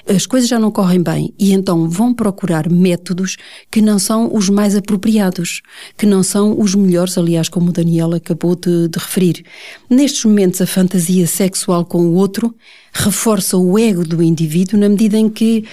As 0.08 0.26
coisas 0.26 0.48
já 0.48 0.58
não 0.58 0.72
correm 0.72 1.04
bem 1.04 1.34
e 1.38 1.52
então 1.52 1.90
vão 1.90 2.14
procurar 2.14 2.70
métodos 2.70 3.36
que 3.70 3.82
não 3.82 4.00
são 4.00 4.34
os 4.34 4.48
mais 4.48 4.78
apropriados, 4.78 5.62
que 5.98 6.06
não 6.06 6.24
são 6.24 6.58
os 6.58 6.74
melhores, 6.74 7.18
aliás, 7.18 7.50
como 7.50 7.72
o 7.72 7.74
Daniel 7.74 8.14
acabou 8.14 8.56
de, 8.56 8.88
de 8.88 8.98
referir. 8.98 9.44
Nestes 9.90 10.24
momentos, 10.24 10.62
a 10.62 10.66
fantasia 10.66 11.28
sexual 11.28 11.84
com 11.84 12.06
o 12.06 12.14
outro 12.14 12.56
reforça 12.94 13.58
o 13.58 13.78
ego 13.78 14.06
do 14.06 14.24
indivíduo 14.24 14.80
na 14.80 14.88
medida 14.88 15.18
em 15.18 15.28
que 15.28 15.66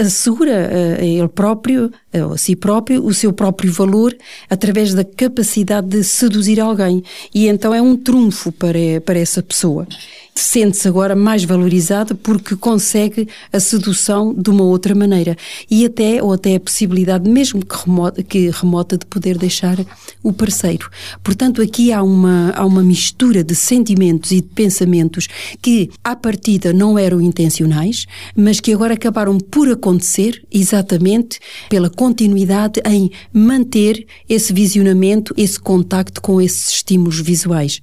assegura 0.00 0.52
eh, 0.52 0.96
a 1.00 1.04
ele 1.04 1.28
próprio, 1.28 1.90
eh, 2.12 2.20
a 2.20 2.36
si 2.36 2.56
próprio, 2.56 3.04
o 3.04 3.12
seu 3.12 3.32
próprio 3.32 3.72
valor 3.72 4.16
através 4.48 4.94
da 4.94 5.04
capacidade 5.04 5.88
de 5.88 6.04
seduzir 6.04 6.60
alguém. 6.60 7.02
E 7.34 7.48
então 7.48 7.74
é 7.74 7.80
um 7.80 7.96
trunfo 7.96 8.52
para, 8.52 9.00
para 9.04 9.18
essa 9.18 9.42
pessoa. 9.42 9.86
Sente-se 10.34 10.88
agora 10.88 11.14
mais 11.14 11.44
valorizado 11.44 12.16
porque 12.16 12.56
consegue 12.56 13.28
a 13.52 13.60
sedução 13.60 14.32
de 14.32 14.48
uma 14.48 14.64
outra 14.64 14.94
maneira. 14.94 15.36
E 15.70 15.84
até, 15.84 16.22
ou 16.22 16.32
até 16.32 16.56
a 16.56 16.60
possibilidade, 16.60 17.28
mesmo 17.28 17.64
que 17.64 17.76
remota, 17.76 18.22
que 18.22 18.50
remota, 18.50 18.96
de 18.96 19.04
poder 19.04 19.36
deixar 19.36 19.76
o 20.22 20.32
parceiro. 20.32 20.90
Portanto, 21.22 21.60
aqui 21.60 21.92
há 21.92 22.02
uma, 22.02 22.50
há 22.56 22.64
uma 22.64 22.82
mistura 22.82 23.44
de 23.44 23.54
sentimentos 23.54 24.30
e 24.30 24.36
de 24.36 24.48
pensamentos 24.48 25.28
que, 25.60 25.90
à 26.02 26.16
partida, 26.16 26.72
não 26.72 26.98
eram 26.98 27.20
intencionais, 27.20 28.06
mas 28.34 28.58
que 28.58 28.72
agora 28.72 28.94
acabaram 28.94 29.38
por 29.38 29.68
acontecer 29.68 30.42
exatamente 30.50 31.40
pela 31.68 31.90
continuidade 31.90 32.80
em 32.86 33.10
manter 33.32 34.06
esse 34.26 34.52
visionamento, 34.52 35.34
esse 35.36 35.60
contacto 35.60 36.22
com 36.22 36.40
esses 36.40 36.72
estímulos 36.72 37.20
visuais. 37.20 37.82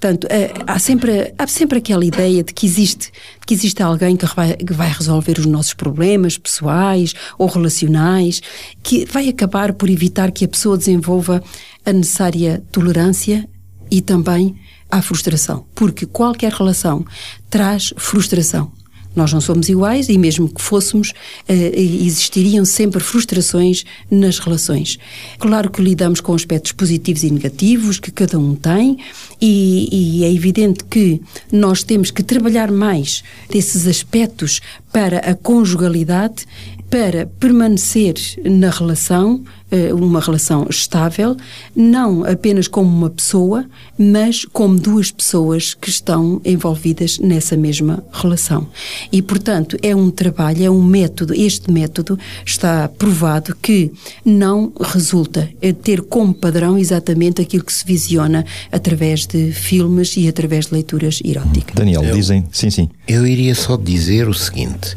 Portanto, 0.00 0.28
eh, 0.30 0.54
há 0.64 0.78
sempre, 0.78 1.34
há 1.36 1.46
sempre 1.48 1.78
aquela 1.78 2.04
ideia 2.04 2.44
de 2.44 2.54
que 2.54 2.64
existe, 2.64 3.10
que 3.44 3.52
existe 3.52 3.82
alguém 3.82 4.16
que 4.16 4.26
vai, 4.26 4.54
que 4.54 4.72
vai 4.72 4.88
resolver 4.88 5.40
os 5.40 5.46
nossos 5.46 5.74
problemas 5.74 6.38
pessoais 6.38 7.14
ou 7.36 7.48
relacionais, 7.48 8.40
que 8.80 9.04
vai 9.06 9.28
acabar 9.28 9.72
por 9.72 9.90
evitar 9.90 10.30
que 10.30 10.44
a 10.44 10.48
pessoa 10.48 10.78
desenvolva 10.78 11.42
a 11.84 11.92
necessária 11.92 12.62
tolerância 12.70 13.48
e 13.90 14.00
também 14.00 14.54
a 14.88 15.02
frustração. 15.02 15.66
Porque 15.74 16.06
qualquer 16.06 16.52
relação 16.52 17.04
traz 17.50 17.92
frustração. 17.96 18.70
Nós 19.18 19.32
não 19.32 19.40
somos 19.40 19.68
iguais 19.68 20.08
e 20.08 20.16
mesmo 20.16 20.48
que 20.48 20.62
fôssemos, 20.62 21.12
eh, 21.48 21.72
existiriam 21.76 22.64
sempre 22.64 23.00
frustrações 23.00 23.82
nas 24.08 24.38
relações. 24.38 24.96
Claro 25.40 25.72
que 25.72 25.82
lidamos 25.82 26.20
com 26.20 26.34
aspectos 26.34 26.70
positivos 26.70 27.24
e 27.24 27.30
negativos 27.32 27.98
que 27.98 28.12
cada 28.12 28.38
um 28.38 28.54
tem 28.54 28.96
e, 29.40 30.20
e 30.20 30.24
é 30.24 30.32
evidente 30.32 30.84
que 30.84 31.20
nós 31.50 31.82
temos 31.82 32.12
que 32.12 32.22
trabalhar 32.22 32.70
mais 32.70 33.24
desses 33.50 33.88
aspectos 33.88 34.60
para 34.92 35.18
a 35.18 35.34
conjugalidade, 35.34 36.46
para 36.90 37.26
permanecer 37.38 38.14
na 38.44 38.70
relação, 38.70 39.42
eh, 39.70 39.92
uma 39.92 40.20
relação 40.20 40.66
estável, 40.70 41.36
não 41.76 42.24
apenas 42.24 42.66
como 42.66 42.88
uma 42.88 43.10
pessoa, 43.10 43.66
mas 43.98 44.44
como 44.46 44.78
duas 44.78 45.10
pessoas 45.10 45.74
que 45.74 45.90
estão 45.90 46.40
envolvidas 46.44 47.18
nessa 47.18 47.56
mesma 47.56 48.02
relação. 48.10 48.66
E, 49.12 49.20
portanto, 49.20 49.76
é 49.82 49.94
um 49.94 50.10
trabalho, 50.10 50.64
é 50.64 50.70
um 50.70 50.82
método, 50.82 51.34
este 51.34 51.70
método 51.70 52.18
está 52.44 52.88
provado 52.88 53.54
que 53.60 53.92
não 54.24 54.72
resulta 54.80 55.50
ter 55.82 56.00
como 56.02 56.32
padrão 56.32 56.78
exatamente 56.78 57.42
aquilo 57.42 57.64
que 57.64 57.72
se 57.72 57.84
visiona 57.84 58.46
através 58.72 59.26
de 59.26 59.52
filmes 59.52 60.16
e 60.16 60.26
através 60.26 60.66
de 60.66 60.74
leituras 60.74 61.20
eróticas. 61.22 61.74
Daniel, 61.74 62.02
dizem. 62.14 62.44
Sim, 62.50 62.70
sim. 62.70 62.88
Eu 63.06 63.26
iria 63.26 63.54
só 63.54 63.76
dizer 63.76 64.28
o 64.28 64.34
seguinte: 64.34 64.96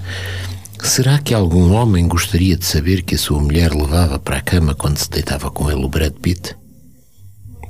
será 0.82 1.20
que 1.20 1.34
algum 1.34 1.74
homem 1.74 2.08
gostaria 2.08 2.58
de 2.58 2.65
saber 2.65 3.04
que 3.04 3.15
a 3.15 3.17
sua 3.17 3.39
mulher 3.39 3.74
levava 3.74 4.20
para 4.20 4.38
a 4.38 4.41
cama 4.41 4.76
quando 4.76 4.98
se 4.98 5.10
deitava 5.10 5.50
com 5.52 5.70
ele 5.70 5.84
o 5.84 5.89
Brad 5.89 6.13
Pitt? 6.13 6.56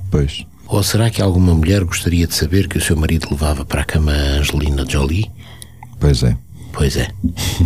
Pois. 0.10 0.46
Ou 0.68 0.82
será 0.84 1.10
que 1.10 1.22
alguma 1.22 1.54
mulher 1.54 1.84
gostaria 1.84 2.26
de 2.26 2.34
saber 2.34 2.68
que 2.68 2.78
o 2.78 2.82
seu 2.82 2.96
marido 2.96 3.28
levava 3.30 3.66
para 3.66 3.82
a 3.82 3.86
cama 3.86 4.12
a 4.12 4.40
Angelina 4.40 4.86
Jolie? 4.88 5.30
Pois 6.00 6.24
é. 6.24 6.36
Pois 6.74 6.96
é. 6.96 7.10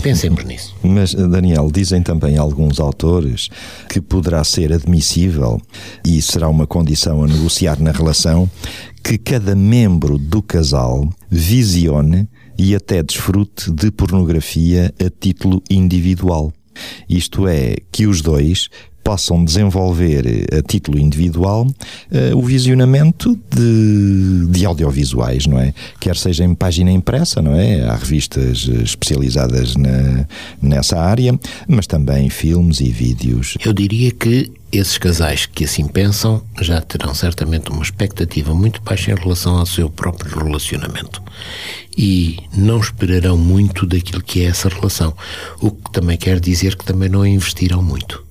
Pensemos 0.01 0.43
nisso. 0.43 0.75
Mas, 0.81 1.13
Daniel, 1.13 1.69
dizem 1.71 2.01
também 2.01 2.38
alguns 2.38 2.79
autores 2.79 3.49
que 3.89 4.01
poderá 4.01 4.43
ser 4.43 4.73
admissível 4.73 5.62
e 6.03 6.21
será 6.21 6.49
uma 6.49 6.65
condição 6.65 7.23
a 7.23 7.27
negociar 7.27 7.79
na 7.79 7.91
relação 7.91 8.49
que 9.03 9.17
cada 9.17 9.55
membro 9.55 10.17
do 10.17 10.41
casal 10.41 11.08
visione 11.29 12.27
e 12.57 12.75
até 12.75 13.03
desfrute 13.03 13.71
de 13.71 13.91
pornografia 13.91 14.93
a 14.99 15.09
título 15.09 15.61
individual. 15.69 16.51
Isto 17.09 17.47
é, 17.47 17.75
que 17.91 18.05
os 18.05 18.21
dois 18.21 18.69
possam 19.05 19.45
desenvolver 19.45 20.47
a 20.51 20.63
título 20.63 20.97
individual 20.97 21.67
uh, 21.67 22.35
o 22.35 22.41
visionamento 22.41 23.39
de, 23.55 24.47
de 24.49 24.65
audiovisuais, 24.65 25.45
não 25.45 25.59
é? 25.59 25.75
Quer 25.99 26.17
seja 26.17 26.43
em 26.43 26.55
página 26.55 26.91
impressa, 26.91 27.39
não 27.39 27.53
é? 27.53 27.83
Há 27.83 27.95
revistas 27.95 28.67
especializadas 28.83 29.75
na, 29.75 30.25
nessa 30.59 30.99
área, 30.99 31.39
mas 31.67 31.85
também 31.85 32.31
filmes 32.31 32.79
e 32.79 32.89
vídeos. 32.89 33.59
Eu 33.63 33.73
diria 33.73 34.09
que 34.09 34.51
esses 34.71 34.97
casais 34.97 35.45
que 35.45 35.65
assim 35.65 35.87
pensam 35.87 36.41
já 36.59 36.81
terão 36.81 37.13
certamente 37.13 37.69
uma 37.69 37.83
expectativa 37.83 38.55
muito 38.55 38.81
baixa 38.81 39.11
em 39.11 39.15
relação 39.15 39.57
ao 39.57 39.67
seu 39.67 39.87
próprio 39.87 40.43
relacionamento 40.43 41.21
e 41.95 42.39
não 42.57 42.79
esperarão 42.79 43.37
muito 43.37 43.85
daquilo 43.85 44.23
que 44.23 44.41
é 44.41 44.45
essa 44.45 44.67
relação, 44.67 45.13
o 45.61 45.69
que 45.69 45.91
também 45.91 46.17
quer 46.17 46.39
dizer 46.39 46.75
que 46.75 46.83
também 46.83 47.07
não 47.07 47.25
investirão 47.25 47.83
muito. 47.83 48.24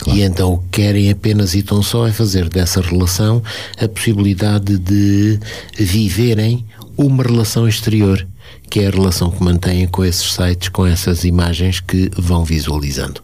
Claro. 0.00 0.18
E 0.18 0.22
então 0.22 0.54
o 0.54 0.58
que 0.58 0.80
querem 0.82 1.10
apenas 1.10 1.54
e 1.54 1.62
tão 1.62 1.82
só 1.82 2.06
é 2.06 2.12
fazer 2.12 2.48
dessa 2.48 2.80
relação 2.80 3.42
a 3.78 3.88
possibilidade 3.88 4.78
de 4.78 5.38
viverem 5.76 6.64
uma 6.96 7.22
relação 7.22 7.68
exterior 7.68 8.26
que 8.70 8.80
é 8.80 8.86
a 8.86 8.90
relação 8.90 9.32
que 9.32 9.42
mantêm 9.42 9.86
com 9.88 10.04
esses 10.04 10.32
sites, 10.32 10.68
com 10.68 10.86
essas 10.86 11.24
imagens 11.24 11.80
que 11.80 12.08
vão 12.16 12.44
visualizando. 12.44 13.20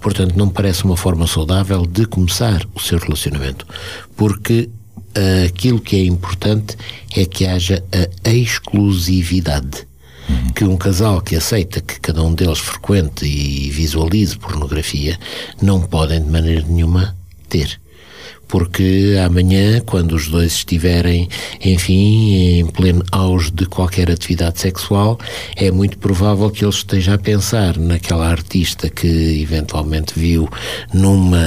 Portanto, 0.00 0.34
não 0.36 0.48
parece 0.48 0.84
uma 0.84 0.96
forma 0.96 1.26
saudável 1.26 1.84
de 1.84 2.06
começar 2.06 2.66
o 2.74 2.80
seu 2.80 2.98
relacionamento, 2.98 3.66
porque 4.16 4.70
uh, 5.16 5.46
aquilo 5.46 5.80
que 5.80 5.96
é 5.96 6.04
importante 6.04 6.76
é 7.14 7.26
que 7.26 7.46
haja 7.46 7.84
a 8.24 8.30
exclusividade. 8.30 9.86
Que 10.54 10.64
um 10.64 10.76
casal 10.76 11.20
que 11.20 11.36
aceita 11.36 11.80
que 11.80 12.00
cada 12.00 12.22
um 12.22 12.34
deles 12.34 12.58
frequente 12.58 13.26
e 13.26 13.70
visualize 13.70 14.36
pornografia 14.38 15.18
não 15.60 15.80
podem 15.80 16.22
de 16.22 16.30
maneira 16.30 16.64
nenhuma 16.66 17.14
ter. 17.48 17.78
Porque 18.48 19.16
amanhã, 19.24 19.80
quando 19.80 20.12
os 20.12 20.28
dois 20.28 20.52
estiverem, 20.52 21.28
enfim, 21.60 22.58
em 22.60 22.66
pleno 22.66 23.04
auge 23.10 23.50
de 23.50 23.66
qualquer 23.66 24.08
atividade 24.08 24.60
sexual, 24.60 25.18
é 25.56 25.70
muito 25.72 25.98
provável 25.98 26.48
que 26.50 26.64
ele 26.64 26.70
esteja 26.70 27.14
a 27.14 27.18
pensar 27.18 27.76
naquela 27.76 28.28
artista 28.28 28.88
que 28.88 29.42
eventualmente 29.42 30.16
viu 30.16 30.48
numa, 30.94 31.38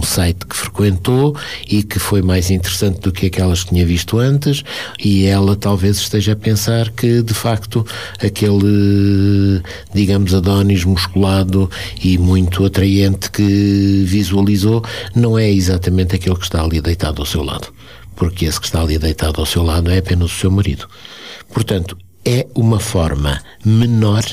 num 0.00 0.02
site 0.02 0.46
que 0.46 0.56
frequentou 0.56 1.36
e 1.68 1.82
que 1.82 1.98
foi 1.98 2.22
mais 2.22 2.50
interessante 2.50 3.00
do 3.00 3.12
que 3.12 3.26
aquelas 3.26 3.62
que 3.62 3.70
tinha 3.70 3.84
visto 3.84 4.18
antes, 4.18 4.64
e 4.98 5.26
ela 5.26 5.54
talvez 5.54 5.98
esteja 5.98 6.32
a 6.32 6.36
pensar 6.36 6.90
que, 6.90 7.22
de 7.22 7.34
facto, 7.34 7.86
aquele, 8.18 9.62
digamos, 9.94 10.34
Adonis 10.34 10.84
musculado 10.84 11.70
e 12.02 12.16
muito 12.16 12.64
atraente 12.64 13.30
que 13.30 14.02
visualizou 14.06 14.82
não 15.14 15.38
é 15.38 15.50
exatamente 15.50 16.16
aquele 16.16 16.36
que 16.36 16.44
está 16.44 16.62
ali 16.62 16.80
deitado 16.80 17.20
ao 17.20 17.26
seu 17.26 17.42
lado. 17.42 17.68
Porque 18.16 18.46
esse 18.46 18.58
que 18.58 18.66
está 18.66 18.82
ali 18.82 18.98
deitado 18.98 19.40
ao 19.40 19.46
seu 19.46 19.62
lado 19.62 19.90
é 19.90 19.98
apenas 19.98 20.32
o 20.32 20.34
seu 20.34 20.50
marido. 20.50 20.88
Portanto, 21.52 21.96
é 22.24 22.46
uma 22.54 22.80
forma 22.80 23.40
menor 23.64 24.24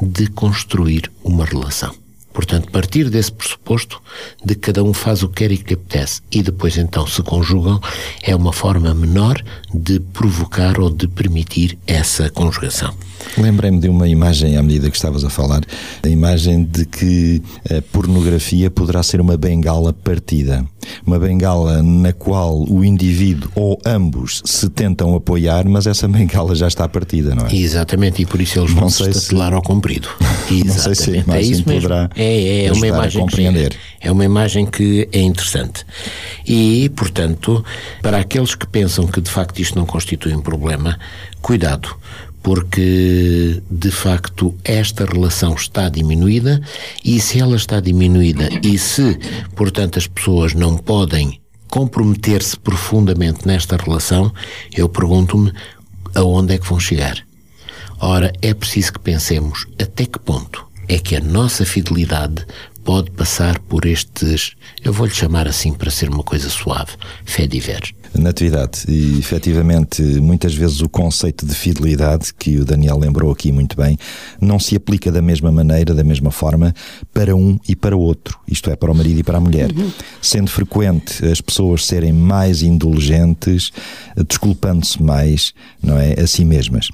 de 0.00 0.26
construir 0.28 1.10
uma 1.22 1.44
relação. 1.44 2.03
Portanto, 2.34 2.68
partir 2.72 3.08
desse 3.08 3.30
pressuposto 3.30 4.02
de 4.44 4.56
que 4.56 4.62
cada 4.62 4.82
um 4.82 4.92
faz 4.92 5.22
o 5.22 5.28
que 5.28 5.36
quer 5.36 5.52
e 5.52 5.56
que 5.56 5.74
apetece 5.74 6.20
e 6.32 6.42
depois 6.42 6.76
então 6.76 7.06
se 7.06 7.22
conjugam 7.22 7.80
é 8.22 8.34
uma 8.34 8.52
forma 8.52 8.92
menor 8.92 9.40
de 9.72 10.00
provocar 10.00 10.80
ou 10.80 10.90
de 10.90 11.06
permitir 11.06 11.78
essa 11.86 12.28
conjugação. 12.28 12.92
Lembrei-me 13.36 13.80
de 13.80 13.88
uma 13.88 14.08
imagem 14.08 14.56
à 14.56 14.62
medida 14.62 14.90
que 14.90 14.96
estavas 14.96 15.24
a 15.24 15.30
falar, 15.30 15.62
a 16.02 16.08
imagem 16.08 16.64
de 16.64 16.84
que 16.84 17.42
a 17.70 17.82
pornografia 17.92 18.70
poderá 18.70 19.02
ser 19.02 19.20
uma 19.20 19.36
bengala 19.36 19.92
partida. 19.92 20.64
Uma 21.06 21.18
bengala 21.18 21.82
na 21.82 22.12
qual 22.12 22.64
o 22.68 22.84
indivíduo 22.84 23.50
ou 23.54 23.78
ambos 23.86 24.42
se 24.44 24.68
tentam 24.68 25.14
apoiar, 25.14 25.66
mas 25.66 25.86
essa 25.86 26.06
bengala 26.06 26.54
já 26.54 26.68
está 26.68 26.86
partida, 26.88 27.34
não 27.34 27.46
é? 27.46 27.54
Exatamente, 27.54 28.22
e 28.22 28.26
por 28.26 28.40
isso 28.40 28.58
eles 28.58 28.72
vão 28.72 28.90
se 28.90 29.08
estatelar 29.08 29.50
se... 29.50 29.54
ao 29.54 29.62
comprido. 29.62 30.08
Exatamente. 30.50 30.64
Não 30.74 30.78
sei 30.78 30.94
se 30.94 31.10
a 31.10 31.16
imagem 31.16 31.34
é 31.34 31.52
isso 31.52 31.64
poderá 31.64 32.10
é, 32.16 32.66
é 32.66 32.72
uma 32.72 32.86
imagem 32.86 33.20
compreender. 33.20 33.70
Que, 33.70 34.08
é 34.08 34.12
uma 34.12 34.24
imagem 34.24 34.66
que 34.66 35.08
é 35.12 35.20
interessante. 35.20 35.84
E, 36.46 36.90
portanto, 36.90 37.64
para 38.02 38.18
aqueles 38.18 38.54
que 38.54 38.66
pensam 38.66 39.06
que 39.06 39.20
de 39.20 39.30
facto 39.30 39.58
isto 39.60 39.78
não 39.78 39.86
constitui 39.86 40.34
um 40.34 40.42
problema, 40.42 40.98
cuidado, 41.40 41.96
porque 42.44 43.62
de 43.70 43.90
facto 43.90 44.54
esta 44.62 45.06
relação 45.06 45.54
está 45.54 45.88
diminuída 45.88 46.60
e 47.02 47.18
se 47.18 47.40
ela 47.40 47.56
está 47.56 47.80
diminuída 47.80 48.50
e 48.62 48.78
se, 48.78 49.18
portanto, 49.56 49.98
as 49.98 50.06
pessoas 50.06 50.52
não 50.52 50.76
podem 50.76 51.40
comprometer-se 51.68 52.58
profundamente 52.58 53.46
nesta 53.46 53.78
relação, 53.78 54.30
eu 54.76 54.90
pergunto-me 54.90 55.52
aonde 56.14 56.52
é 56.52 56.58
que 56.58 56.68
vão 56.68 56.78
chegar. 56.78 57.16
Ora, 57.98 58.30
é 58.42 58.52
preciso 58.52 58.92
que 58.92 59.00
pensemos 59.00 59.66
até 59.80 60.04
que 60.04 60.18
ponto 60.18 60.66
é 60.86 60.98
que 60.98 61.16
a 61.16 61.20
nossa 61.20 61.64
fidelidade 61.64 62.44
pode 62.84 63.10
passar 63.10 63.58
por 63.60 63.86
estes, 63.86 64.52
eu 64.84 64.92
vou-lhe 64.92 65.14
chamar 65.14 65.48
assim 65.48 65.72
para 65.72 65.90
ser 65.90 66.10
uma 66.10 66.22
coisa 66.22 66.50
suave, 66.50 66.92
fé 67.24 67.46
diversos. 67.46 67.94
Natividade, 68.16 68.84
e 68.86 69.18
efetivamente, 69.18 70.00
muitas 70.00 70.54
vezes 70.54 70.80
o 70.80 70.88
conceito 70.88 71.44
de 71.44 71.52
fidelidade, 71.52 72.32
que 72.38 72.58
o 72.58 72.64
Daniel 72.64 72.96
lembrou 72.96 73.32
aqui 73.32 73.50
muito 73.50 73.76
bem, 73.76 73.98
não 74.40 74.60
se 74.60 74.76
aplica 74.76 75.10
da 75.10 75.20
mesma 75.20 75.50
maneira, 75.50 75.92
da 75.92 76.04
mesma 76.04 76.30
forma, 76.30 76.72
para 77.12 77.34
um 77.34 77.58
e 77.68 77.74
para 77.74 77.96
o 77.96 78.00
outro, 78.00 78.38
isto 78.46 78.70
é, 78.70 78.76
para 78.76 78.92
o 78.92 78.94
marido 78.94 79.18
e 79.18 79.24
para 79.24 79.38
a 79.38 79.40
mulher. 79.40 79.72
Uhum. 79.72 79.90
Sendo 80.22 80.48
frequente 80.48 81.26
as 81.26 81.40
pessoas 81.40 81.84
serem 81.86 82.12
mais 82.12 82.62
indulgentes, 82.62 83.72
desculpando-se 84.28 85.02
mais, 85.02 85.52
não 85.82 85.98
é, 85.98 86.12
a 86.12 86.26
si 86.28 86.44
mesmas. 86.44 86.90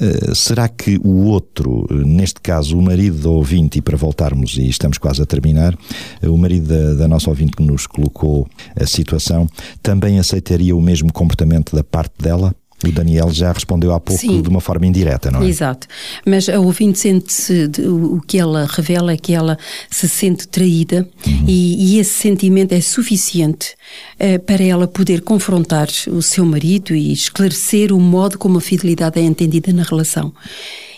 Uh, 0.00 0.34
será 0.34 0.68
que 0.68 0.96
o 0.98 1.24
outro, 1.24 1.86
neste 1.90 2.40
caso 2.40 2.78
o 2.78 2.82
marido 2.82 3.18
da 3.18 3.28
ouvinte, 3.30 3.78
e 3.78 3.82
para 3.82 3.96
voltarmos, 3.96 4.56
e 4.56 4.68
estamos 4.68 4.98
quase 4.98 5.20
a 5.20 5.26
terminar, 5.26 5.74
uh, 6.22 6.32
o 6.32 6.38
marido 6.38 6.68
da, 6.68 6.94
da 6.94 7.08
nossa 7.08 7.28
ouvinte 7.28 7.56
que 7.56 7.62
nos 7.62 7.86
colocou 7.86 8.48
a 8.76 8.86
situação, 8.86 9.48
também 9.82 10.18
aceitaria 10.18 10.76
o 10.76 10.80
mesmo 10.80 11.12
comportamento 11.12 11.74
da 11.74 11.82
parte 11.82 12.14
dela? 12.18 12.54
O 12.84 12.92
Daniel 12.92 13.30
já 13.30 13.50
respondeu 13.52 13.92
há 13.92 13.98
pouco 13.98 14.20
Sim. 14.20 14.40
de 14.40 14.48
uma 14.48 14.60
forma 14.60 14.86
indireta, 14.86 15.30
não 15.30 15.42
é? 15.42 15.46
Exato. 15.46 15.88
Mas 16.24 16.48
a 16.48 16.60
ouvinte 16.60 16.98
sente-se, 16.98 17.70
o 17.86 18.20
que 18.20 18.38
ela 18.38 18.68
revela 18.70 19.12
é 19.12 19.16
que 19.16 19.32
ela 19.32 19.58
se 19.90 20.08
sente 20.08 20.46
traída 20.46 21.08
uhum. 21.26 21.44
e, 21.46 21.94
e, 21.94 21.98
esse 21.98 22.14
sentimento 22.14 22.72
é 22.72 22.80
suficiente 22.80 23.74
uh, 24.20 24.38
para 24.40 24.62
ela 24.62 24.86
poder 24.86 25.22
confrontar 25.22 25.88
o 26.08 26.22
seu 26.22 26.44
marido 26.44 26.94
e 26.94 27.12
esclarecer 27.12 27.92
o 27.92 28.00
modo 28.00 28.38
como 28.38 28.58
a 28.58 28.60
fidelidade 28.60 29.18
é 29.18 29.22
entendida 29.22 29.72
na 29.72 29.82
relação. 29.82 30.32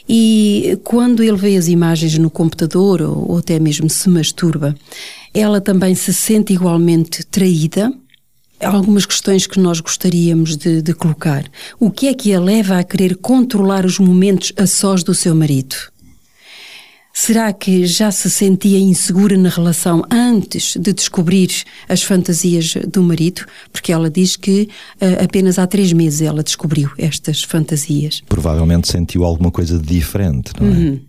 E 0.07 0.79
quando 0.85 1.23
ele 1.23 1.37
vê 1.37 1.57
as 1.57 1.69
imagens 1.69 2.19
no 2.19 2.29
computador 2.29 3.01
ou, 3.01 3.31
ou 3.31 3.39
até 3.39 3.59
mesmo 3.59 3.89
se 3.89 4.09
masturba, 4.09 4.75
ela 5.33 5.61
também 5.61 5.95
se 5.95 6.13
sente 6.13 6.53
igualmente 6.53 7.25
traída 7.25 7.93
algumas 8.61 9.07
questões 9.07 9.47
que 9.47 9.59
nós 9.59 9.81
gostaríamos 9.81 10.57
de, 10.57 10.83
de, 10.83 10.95
colocar. 10.95 11.45
O 11.79 11.91
que 11.91 12.09
é 12.09 12.15
que 12.15 12.35
a 12.35 12.41
leva 12.41 12.79
a 12.79 12.85
querer 12.85 13.17
controlar 13.17 13.87
os 13.87 13.99
momentos 13.99 14.53
a 14.57 14.67
sós 14.67 15.03
do 15.03 15.15
seu 15.15 15.35
marido? 15.35 15.77
Será 17.13 17.53
que 17.53 17.85
já 17.87 18.11
se 18.11 18.31
sentia 18.31 18.79
insegura 18.79 19.37
na 19.37 19.49
relação 19.49 20.03
antes 20.11 20.77
de 20.77 20.93
descobrir 20.93 21.51
as 21.89 22.03
fantasias 22.03 22.75
do 22.89 23.03
marido? 23.03 23.45
Porque 23.73 23.93
ela 23.93 24.09
diz 24.09 24.37
que 24.37 24.69
uh, 25.01 25.25
apenas 25.25 25.59
há 25.59 25.67
três 25.67 25.93
meses 25.93 26.23
ela 26.23 26.43
descobriu 26.43 26.91
estas 26.97 27.43
fantasias. 27.43 28.23
Provavelmente 28.29 28.89
sentiu 28.89 29.25
alguma 29.25 29.51
coisa 29.51 29.79
de 29.79 29.87
diferente, 29.87 30.53
não 30.59 30.69
é? 30.69 30.71
Uhum. 30.71 31.01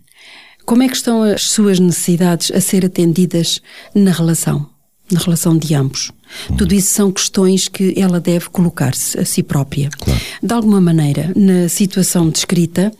Como 0.64 0.82
é 0.82 0.88
que 0.88 0.96
estão 0.96 1.22
as 1.22 1.42
suas 1.42 1.78
necessidades 1.78 2.50
a 2.50 2.60
ser 2.60 2.84
atendidas 2.84 3.60
na 3.94 4.12
relação? 4.12 4.68
Na 5.10 5.18
relação 5.18 5.56
de 5.56 5.74
ambos? 5.74 6.12
Tudo 6.56 6.74
isso 6.74 6.94
são 6.94 7.10
questões 7.10 7.68
que 7.68 7.94
ela 7.96 8.20
deve 8.20 8.48
colocar-se 8.50 9.18
a 9.18 9.24
si 9.24 9.42
própria. 9.42 9.88
Claro. 9.98 10.20
De 10.42 10.54
alguma 10.54 10.80
maneira, 10.80 11.32
na 11.34 11.68
situação 11.68 12.28
descrita, 12.28 12.92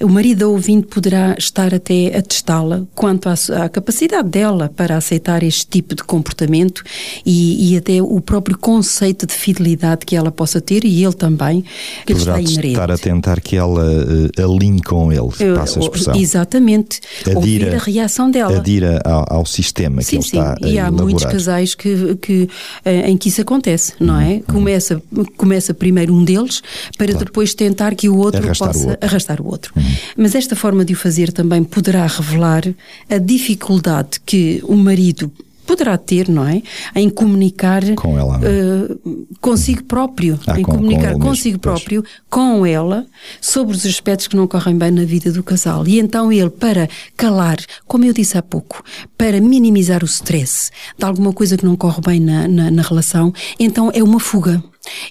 o 0.00 0.08
marido 0.08 0.38
da 0.38 0.48
ouvinte 0.48 0.86
poderá 0.86 1.34
estar 1.38 1.74
até 1.74 2.16
a 2.16 2.22
testá-la 2.22 2.84
quanto 2.94 3.28
à, 3.28 3.34
à, 3.64 3.68
capacidade 3.68 4.28
dela 4.28 4.70
para 4.74 4.96
aceitar 4.96 5.42
este 5.42 5.66
tipo 5.66 5.94
de 5.94 6.04
comportamento 6.04 6.82
e, 7.24 7.72
e, 7.72 7.76
até 7.76 8.00
o 8.00 8.20
próprio 8.20 8.56
conceito 8.56 9.26
de 9.26 9.34
fidelidade 9.34 10.06
que 10.06 10.14
ela 10.14 10.30
possa 10.30 10.60
ter 10.60 10.84
e 10.84 11.04
ele 11.04 11.14
também, 11.14 11.64
que 12.06 12.14
poderá 12.14 12.40
está 12.40 12.52
inerente. 12.52 12.74
estar 12.74 12.90
a 12.90 12.98
tentar 12.98 13.40
que 13.40 13.56
ela 13.56 13.84
uh, 13.84 14.54
alinhe 14.54 14.82
com 14.82 15.12
ele, 15.12 15.54
passa 15.54 15.78
a 15.78 15.82
expressão. 15.82 16.14
Exatamente. 16.14 17.00
Adira, 17.22 17.36
Ouvir 17.36 17.74
a 17.74 17.78
reação 17.78 18.30
dela. 18.30 18.56
Adira 18.58 19.00
ao, 19.04 19.38
ao 19.38 19.46
sistema 19.46 20.02
sim, 20.02 20.10
que 20.10 20.16
ele 20.16 20.22
sim. 20.22 20.38
está 20.38 20.52
a 20.52 20.56
E 20.66 20.78
há 20.78 20.82
elaborar. 20.82 21.04
muitos 21.04 21.24
casais 21.24 21.74
que, 21.74 22.16
que 22.16 22.48
em 22.84 23.16
que 23.16 23.28
isso 23.28 23.40
acontece, 23.40 23.94
não 24.00 24.20
é? 24.20 24.34
Uhum. 24.34 24.42
Começa, 24.42 25.02
começa 25.36 25.74
primeiro 25.74 26.14
um 26.14 26.24
deles 26.24 26.62
para 26.96 27.08
claro. 27.08 27.24
depois 27.24 27.54
tentar 27.54 27.94
que 27.94 28.08
o 28.08 28.16
outro 28.16 28.44
arrastar 28.44 28.68
possa 28.68 28.86
o 28.86 28.90
outro. 28.90 29.06
arrastar 29.06 29.40
o 29.40 29.46
outro. 29.46 29.72
Uhum. 29.76 29.82
Mas 30.16 30.34
esta 30.34 30.56
forma 30.56 30.84
de 30.84 30.92
o 30.92 30.96
fazer 30.96 31.32
também 31.32 31.62
poderá 31.64 32.06
revelar 32.06 32.64
a 33.08 33.18
dificuldade 33.18 34.20
que 34.24 34.60
o 34.64 34.76
marido 34.76 35.32
poderá 35.68 35.98
ter, 35.98 36.30
não 36.30 36.48
é? 36.48 36.62
Em 36.94 37.10
comunicar 37.10 37.82
com 37.94 38.18
ela, 38.18 38.38
uh, 38.38 39.26
consigo 39.38 39.84
próprio, 39.84 40.40
ah, 40.46 40.58
em 40.58 40.62
com, 40.62 40.72
comunicar 40.72 41.12
com 41.12 41.20
consigo 41.20 41.58
mesmo, 41.58 41.60
próprio, 41.60 42.04
com 42.30 42.64
ela, 42.64 43.04
sobre 43.38 43.76
os 43.76 43.84
aspectos 43.84 44.28
que 44.28 44.34
não 44.34 44.46
correm 44.46 44.78
bem 44.78 44.90
na 44.90 45.04
vida 45.04 45.30
do 45.30 45.42
casal. 45.42 45.86
E 45.86 46.00
então 46.00 46.32
ele, 46.32 46.48
para 46.48 46.88
calar, 47.14 47.58
como 47.86 48.06
eu 48.06 48.14
disse 48.14 48.38
há 48.38 48.42
pouco, 48.42 48.82
para 49.18 49.42
minimizar 49.42 50.02
o 50.02 50.06
stress 50.06 50.70
de 50.96 51.04
alguma 51.04 51.34
coisa 51.34 51.58
que 51.58 51.66
não 51.66 51.76
corre 51.76 52.00
bem 52.00 52.18
na, 52.18 52.48
na, 52.48 52.70
na 52.70 52.82
relação, 52.82 53.30
então 53.60 53.90
é 53.92 54.02
uma 54.02 54.18
fuga. 54.18 54.64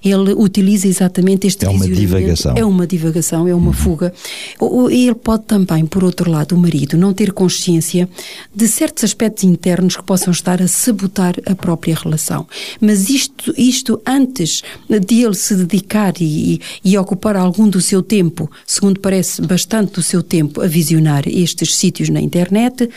Ele 0.04 0.34
utiliza 0.34 0.88
exatamente 0.88 1.48
este 1.48 1.66
É 1.66 1.70
uma 1.70 1.88
divagação. 1.88 2.54
É 2.56 2.66
uma 2.66 2.88
divagação, 2.88 3.48
é 3.48 3.56
uma 3.56 3.68
uhum. 3.68 3.74
fuga. 3.74 4.14
Ele 4.90 5.16
pode 5.16 5.44
também, 5.44 5.86
por 5.86 6.04
outro 6.04 6.30
lado, 6.30 6.56
o 6.56 6.58
marido 6.58 6.98
não 6.98 7.14
ter 7.14 7.32
consciência 7.32 8.10
de 8.54 8.68
certos 8.68 9.04
aspectos 9.04 9.44
internos 9.44 9.96
que 9.96 10.04
possam 10.04 10.32
estar 10.32 10.62
a 10.62 10.68
sabotar 10.68 11.36
a 11.46 11.56
própria 11.56 11.96
relação. 11.96 12.48
Mas 12.80 13.10
isto, 13.10 13.54
isto 13.58 14.02
antes 14.06 14.64
de 14.90 15.24
ele 15.24 15.36
se 15.36 15.56
dedicar 15.56 16.14
e, 16.20 16.60
e 16.84 16.98
ocupar 16.98 17.36
algum 17.36 17.70
do 17.70 17.82
seu 17.82 18.02
tempo, 18.02 18.50
segundo 18.66 19.00
parece 19.00 19.42
bastante 19.42 19.94
do 19.94 20.04
seu 20.04 20.22
tempo, 20.24 20.62
a 20.62 20.68
visionar 20.68 21.24
estes 21.28 21.76
sítios 21.76 22.10
na 22.10 22.22
internet, 22.22 22.90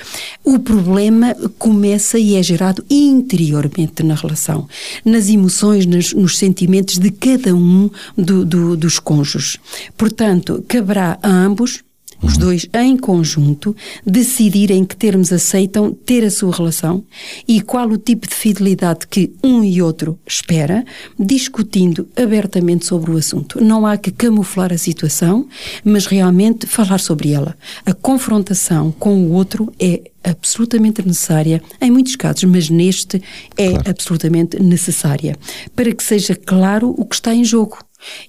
o 0.44 0.58
problema 0.58 1.34
começa 1.58 2.18
e 2.18 2.36
é 2.36 2.42
gerado 2.42 2.84
interiormente 2.88 4.02
na 4.02 4.14
relação, 4.14 4.68
nas 5.04 5.28
emoções, 5.28 5.86
nos, 5.86 6.12
nos 6.12 6.38
sentimentos 6.38 6.69
de 7.00 7.10
cada 7.10 7.54
um 7.54 7.90
do, 8.16 8.44
do, 8.44 8.76
dos 8.76 8.98
cônjuges. 8.98 9.58
Portanto, 9.96 10.64
caberá 10.68 11.18
a 11.22 11.28
ambos 11.28 11.82
os 12.22 12.36
dois 12.36 12.66
em 12.74 12.96
conjunto, 12.96 13.74
decidirem 14.04 14.84
que 14.84 14.96
termos 14.96 15.32
aceitam 15.32 15.92
ter 15.92 16.24
a 16.24 16.30
sua 16.30 16.54
relação 16.54 17.04
e 17.46 17.60
qual 17.60 17.88
o 17.88 17.98
tipo 17.98 18.28
de 18.28 18.34
fidelidade 18.34 19.06
que 19.06 19.32
um 19.42 19.64
e 19.64 19.80
outro 19.80 20.18
espera, 20.26 20.84
discutindo 21.18 22.08
abertamente 22.16 22.86
sobre 22.86 23.10
o 23.10 23.16
assunto. 23.16 23.62
Não 23.62 23.86
há 23.86 23.96
que 23.96 24.10
camuflar 24.10 24.72
a 24.72 24.78
situação, 24.78 25.46
mas 25.84 26.06
realmente 26.06 26.66
falar 26.66 26.98
sobre 26.98 27.32
ela. 27.32 27.56
A 27.84 27.94
confrontação 27.94 28.92
com 28.92 29.16
o 29.24 29.32
outro 29.32 29.72
é 29.78 30.10
absolutamente 30.22 31.06
necessária 31.06 31.62
em 31.80 31.90
muitos 31.90 32.16
casos, 32.16 32.44
mas 32.44 32.68
neste 32.68 33.22
é 33.56 33.70
claro. 33.70 33.90
absolutamente 33.90 34.62
necessária 34.62 35.36
para 35.74 35.92
que 35.92 36.02
seja 36.02 36.34
claro 36.34 36.94
o 36.96 37.04
que 37.04 37.14
está 37.14 37.34
em 37.34 37.44
jogo 37.44 37.78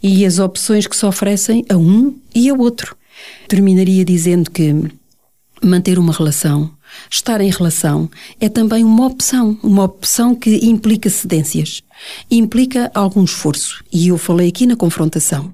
e 0.01 0.25
as 0.25 0.39
opções 0.39 0.87
que 0.87 0.95
se 0.95 1.05
oferecem 1.05 1.65
a 1.69 1.77
um 1.77 2.15
e 2.33 2.49
ao 2.49 2.57
outro. 2.57 2.95
Terminaria 3.47 4.05
dizendo 4.05 4.49
que 4.49 4.73
manter 5.63 5.99
uma 5.99 6.11
relação, 6.11 6.71
estar 7.09 7.39
em 7.41 7.49
relação, 7.49 8.09
é 8.39 8.49
também 8.49 8.83
uma 8.83 9.05
opção, 9.05 9.57
uma 9.63 9.83
opção 9.83 10.35
que 10.35 10.65
implica 10.65 11.09
cedências, 11.09 11.81
implica 12.29 12.91
algum 12.93 13.23
esforço. 13.23 13.83
E 13.91 14.07
eu 14.07 14.17
falei 14.17 14.49
aqui 14.49 14.65
na 14.65 14.75
confrontação. 14.75 15.53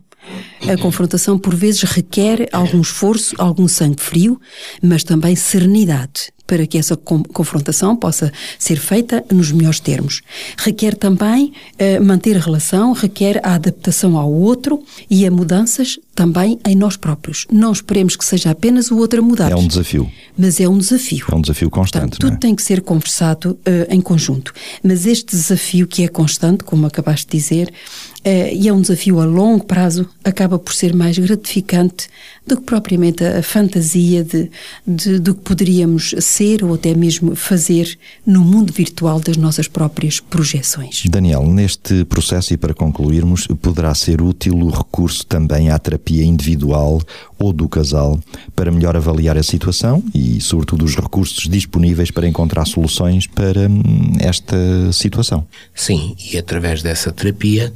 A 0.67 0.77
confrontação, 0.77 1.39
por 1.39 1.55
vezes, 1.55 1.83
requer 1.83 2.49
algum 2.51 2.81
esforço, 2.81 3.35
algum 3.37 3.67
sangue 3.67 4.01
frio, 4.01 4.39
mas 4.81 5.03
também 5.03 5.35
serenidade 5.35 6.31
para 6.45 6.65
que 6.65 6.77
essa 6.77 6.95
confrontação 6.95 7.95
possa 7.95 8.31
ser 8.57 8.77
feita 8.77 9.23
nos 9.29 9.51
melhores 9.51 9.81
termos. 9.81 10.21
Requer 10.57 10.95
também 10.95 11.51
uh, 11.73 12.03
manter 12.03 12.37
a 12.37 12.39
relação, 12.39 12.93
requer 12.93 13.41
a 13.43 13.55
adaptação 13.55 14.17
ao 14.17 14.31
outro 14.31 14.81
e 15.09 15.27
a 15.27 15.31
mudanças 15.31 15.99
também 16.17 16.59
em 16.65 16.75
nós 16.75 16.97
próprios. 16.97 17.45
Não 17.51 17.71
esperemos 17.71 18.15
que 18.15 18.25
seja 18.25 18.49
apenas 18.49 18.89
o 18.89 18.97
outro 18.97 19.19
a 19.19 19.21
mudar. 19.21 19.51
É 19.51 19.55
um 19.55 19.67
desafio. 19.67 20.11
Mas 20.35 20.59
é 20.59 20.67
um 20.67 20.79
desafio. 20.79 21.23
É 21.31 21.35
um 21.35 21.41
desafio 21.41 21.69
constante. 21.69 22.01
Portanto, 22.01 22.19
tudo 22.19 22.33
é? 22.33 22.37
tem 22.37 22.55
que 22.55 22.63
ser 22.63 22.81
conversado 22.81 23.51
uh, 23.51 23.93
em 23.93 24.01
conjunto. 24.01 24.51
Mas 24.81 25.05
este 25.05 25.35
desafio 25.35 25.85
que 25.85 26.03
é 26.03 26.07
constante, 26.07 26.63
como 26.63 26.87
acabaste 26.87 27.27
de 27.27 27.37
dizer, 27.37 27.67
uh, 27.67 28.51
e 28.51 28.67
é 28.67 28.73
um 28.73 28.81
desafio 28.81 29.19
a 29.19 29.25
longo 29.25 29.65
prazo, 29.65 30.09
acaba 30.23 30.57
por 30.57 30.73
ser 30.73 30.95
mais 30.95 31.19
gratificante 31.19 32.07
do 32.47 32.57
que 32.57 32.63
propriamente 32.63 33.23
a, 33.23 33.37
a 33.37 33.43
fantasia 33.43 34.23
de, 34.23 34.49
de, 34.87 35.19
do 35.19 35.35
que 35.35 35.41
poderíamos 35.41 36.15
ser 36.19 36.63
ou 36.63 36.73
até 36.73 36.95
mesmo 36.95 37.35
fazer 37.35 37.95
no 38.25 38.41
mundo 38.41 38.73
virtual 38.73 39.19
das 39.19 39.37
nossas 39.37 39.67
próprias 39.67 40.19
projeções. 40.19 41.03
Daniel, 41.07 41.45
neste 41.45 42.03
processo 42.05 42.55
e 42.55 42.57
para 42.57 42.73
concluirmos, 42.73 43.45
poderá 43.61 43.93
ser 43.93 44.19
útil 44.19 44.55
o 44.55 44.69
recurso 44.71 45.23
também 45.27 45.69
à 45.69 45.77
terapia 45.77 46.06
individual 46.15 47.01
ou 47.39 47.53
do 47.53 47.69
casal 47.69 48.19
para 48.55 48.71
melhor 48.71 48.95
avaliar 48.95 49.37
a 49.37 49.43
situação 49.43 50.03
e, 50.13 50.41
sobretudo, 50.41 50.85
os 50.85 50.95
recursos 50.95 51.47
disponíveis 51.47 52.09
para 52.11 52.27
encontrar 52.27 52.65
soluções 52.65 53.27
para 53.27 53.69
hum, 53.69 54.13
esta 54.19 54.57
situação. 54.91 55.45
Sim, 55.73 56.15
e 56.31 56.37
através 56.37 56.81
dessa 56.81 57.11
terapia, 57.11 57.71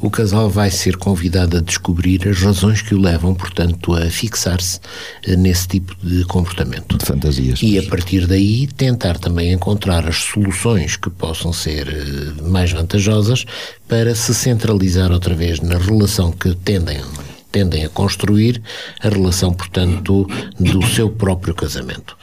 o 0.00 0.10
casal 0.10 0.48
vai 0.48 0.70
ser 0.70 0.96
convidado 0.96 1.58
a 1.58 1.60
descobrir 1.60 2.26
as 2.28 2.40
razões 2.40 2.80
que 2.80 2.94
o 2.94 3.00
levam, 3.00 3.34
portanto, 3.34 3.94
a 3.94 4.08
fixar-se 4.10 4.80
eh, 5.26 5.36
nesse 5.36 5.68
tipo 5.68 5.94
de 6.02 6.24
comportamento. 6.24 6.96
De 6.96 7.04
fantasias. 7.04 7.60
E 7.62 7.78
a 7.78 7.82
partir 7.82 8.26
daí 8.26 8.66
tentar 8.66 9.18
também 9.18 9.52
encontrar 9.52 10.08
as 10.08 10.16
soluções 10.16 10.96
que 10.96 11.10
possam 11.10 11.52
ser 11.52 11.88
eh, 11.88 12.42
mais 12.48 12.72
vantajosas 12.72 13.44
para 13.86 14.14
se 14.14 14.34
centralizar 14.34 15.12
outra 15.12 15.34
vez 15.34 15.60
na 15.60 15.76
relação 15.76 16.32
que 16.32 16.54
tendem 16.54 16.98
tendem 17.52 17.84
a 17.84 17.88
construir 17.88 18.60
a 19.00 19.08
relação, 19.08 19.52
portanto, 19.52 20.26
do 20.58 20.84
seu 20.86 21.10
próprio 21.10 21.54
casamento. 21.54 22.16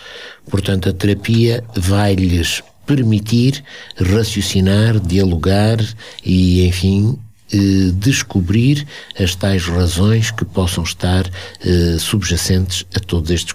Portanto, 0.50 0.89
a 0.89 0.94
terapia 0.94 1.63
vai-lhes 1.76 2.63
permitir 2.86 3.63
raciocinar, 3.96 5.00
dialogar 5.00 5.78
e, 6.26 6.65
enfim, 6.68 7.20
eh, 7.54 7.92
descobrir 7.94 8.88
as 9.20 9.36
tais 9.36 9.65
razões 9.65 10.32
que 10.32 10.44
possam 10.44 10.84
estar 10.84 11.30
eh, 11.62 11.98
subjacentes 12.00 12.86
a 12.96 13.00
todos 13.00 13.30
estes 13.30 13.54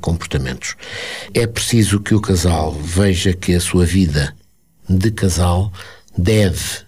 comportamentos. 0.00 0.74
É 1.34 1.46
preciso 1.46 2.00
que 2.00 2.14
o 2.14 2.20
casal 2.20 2.72
veja 2.72 3.34
que 3.34 3.54
a 3.54 3.60
sua 3.60 3.84
vida 3.84 4.34
de 4.88 5.10
casal 5.10 5.72
deve 6.16 6.80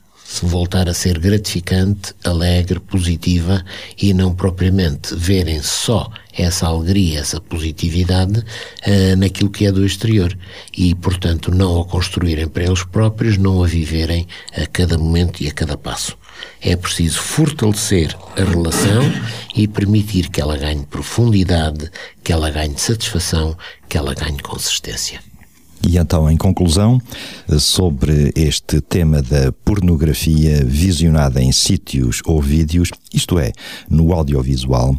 voltar 0.42 0.88
a 0.88 0.94
ser 0.94 1.18
gratificante, 1.18 2.14
alegre, 2.24 2.80
positiva 2.80 3.64
e 4.00 4.12
não 4.12 4.34
propriamente 4.34 5.14
verem 5.14 5.62
só 5.62 6.10
essa 6.32 6.66
alegria, 6.66 7.20
essa 7.20 7.40
positividade 7.40 8.40
uh, 8.40 9.16
naquilo 9.16 9.50
que 9.50 9.66
é 9.66 9.72
do 9.72 9.84
exterior 9.84 10.36
e, 10.76 10.94
portanto, 10.94 11.50
não 11.54 11.80
a 11.80 11.84
construírem 11.84 12.48
para 12.48 12.64
eles 12.64 12.82
próprios, 12.82 13.36
não 13.36 13.62
a 13.62 13.66
viverem 13.66 14.26
a 14.56 14.66
cada 14.66 14.98
momento 14.98 15.42
e 15.42 15.48
a 15.48 15.52
cada 15.52 15.76
passo. 15.76 16.16
É 16.60 16.74
preciso 16.74 17.20
fortalecer 17.20 18.16
a 18.36 18.42
relação 18.42 19.02
e 19.54 19.68
permitir 19.68 20.28
que 20.30 20.40
ela 20.40 20.56
ganhe 20.56 20.84
profundidade, 20.84 21.90
que 22.22 22.32
ela 22.32 22.50
ganhe 22.50 22.76
satisfação, 22.76 23.56
que 23.88 23.96
ela 23.96 24.14
ganhe 24.14 24.38
consistência. 24.40 25.20
E 25.86 25.98
então, 25.98 26.30
em 26.30 26.36
conclusão, 26.36 27.00
sobre 27.58 28.32
este 28.34 28.80
tema 28.80 29.20
da 29.20 29.52
pornografia 29.52 30.64
visionada 30.64 31.42
em 31.42 31.52
sítios 31.52 32.22
ou 32.24 32.40
vídeos, 32.40 32.90
isto 33.12 33.38
é, 33.38 33.52
no 33.88 34.12
audiovisual, 34.12 34.96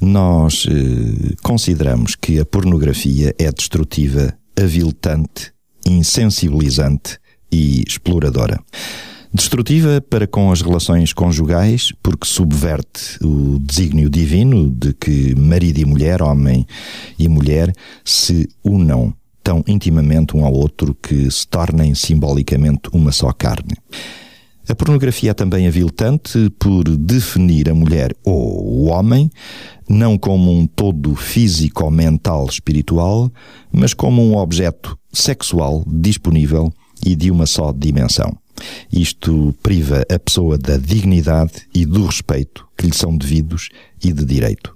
nós 0.00 0.66
eh, 0.68 1.34
consideramos 1.42 2.14
que 2.14 2.38
a 2.38 2.44
pornografia 2.44 3.34
é 3.38 3.50
destrutiva, 3.50 4.34
aviltante, 4.58 5.52
insensibilizante 5.86 7.18
e 7.50 7.82
exploradora. 7.86 8.60
Destrutiva 9.32 10.00
para 10.00 10.28
com 10.28 10.52
as 10.52 10.62
relações 10.62 11.12
conjugais, 11.12 11.92
porque 12.02 12.26
subverte 12.26 13.18
o 13.20 13.58
desígnio 13.58 14.08
divino 14.08 14.70
de 14.70 14.92
que 14.94 15.34
marido 15.34 15.78
e 15.78 15.84
mulher, 15.84 16.22
homem 16.22 16.64
e 17.18 17.28
mulher, 17.28 17.72
se 18.04 18.48
unam 18.64 19.12
tão 19.44 19.62
intimamente 19.68 20.36
um 20.36 20.44
ao 20.44 20.52
outro 20.52 20.96
que 21.00 21.30
se 21.30 21.46
tornem 21.46 21.94
simbolicamente 21.94 22.88
uma 22.92 23.12
só 23.12 23.30
carne. 23.30 23.76
A 24.66 24.74
pornografia 24.74 25.32
é 25.32 25.34
também 25.34 25.66
aviltante 25.66 26.50
por 26.58 26.84
definir 26.84 27.68
a 27.68 27.74
mulher 27.74 28.16
ou 28.24 28.64
o 28.64 28.84
homem 28.86 29.30
não 29.86 30.16
como 30.16 30.50
um 30.50 30.66
todo 30.66 31.14
físico, 31.14 31.90
mental, 31.90 32.46
espiritual, 32.46 33.30
mas 33.70 33.92
como 33.92 34.22
um 34.22 34.36
objeto 34.36 34.98
sexual 35.12 35.84
disponível 35.86 36.72
e 37.04 37.14
de 37.14 37.30
uma 37.30 37.44
só 37.44 37.72
dimensão. 37.72 38.34
Isto 38.90 39.54
priva 39.62 40.02
a 40.10 40.18
pessoa 40.18 40.56
da 40.56 40.78
dignidade 40.78 41.68
e 41.74 41.84
do 41.84 42.06
respeito 42.06 42.66
que 42.76 42.86
lhe 42.86 42.94
são 42.94 43.14
devidos 43.14 43.68
e 44.02 44.12
de 44.12 44.24
direito. 44.24 44.74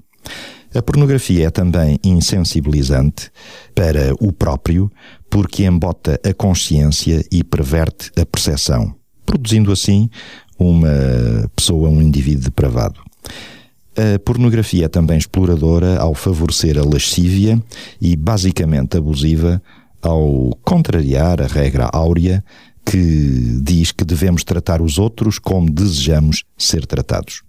A 0.74 0.82
pornografia 0.82 1.46
é 1.46 1.50
também 1.50 1.98
insensibilizante 2.04 3.30
para 3.74 4.12
o 4.20 4.32
próprio, 4.32 4.90
porque 5.30 5.64
embota 5.64 6.20
a 6.22 6.34
consciência 6.34 7.24
e 7.32 7.42
perverte 7.42 8.10
a 8.20 8.26
percepção, 8.26 8.94
produzindo 9.24 9.72
assim 9.72 10.10
uma 10.58 11.50
pessoa, 11.56 11.88
um 11.88 12.02
indivíduo 12.02 12.44
depravado. 12.44 13.00
A 13.96 14.18
pornografia 14.18 14.84
é 14.84 14.88
também 14.88 15.16
exploradora 15.16 15.98
ao 15.98 16.14
favorecer 16.14 16.78
a 16.78 16.84
lascívia 16.84 17.60
e 18.00 18.14
basicamente 18.14 18.96
abusiva 18.96 19.62
ao 20.02 20.50
contrariar 20.62 21.40
a 21.40 21.46
regra 21.46 21.88
áurea 21.92 22.44
que 22.84 23.60
diz 23.62 23.90
que 23.90 24.04
devemos 24.04 24.44
tratar 24.44 24.80
os 24.80 24.98
outros 24.98 25.38
como 25.38 25.70
desejamos 25.70 26.44
ser 26.56 26.86
tratados. 26.86 27.42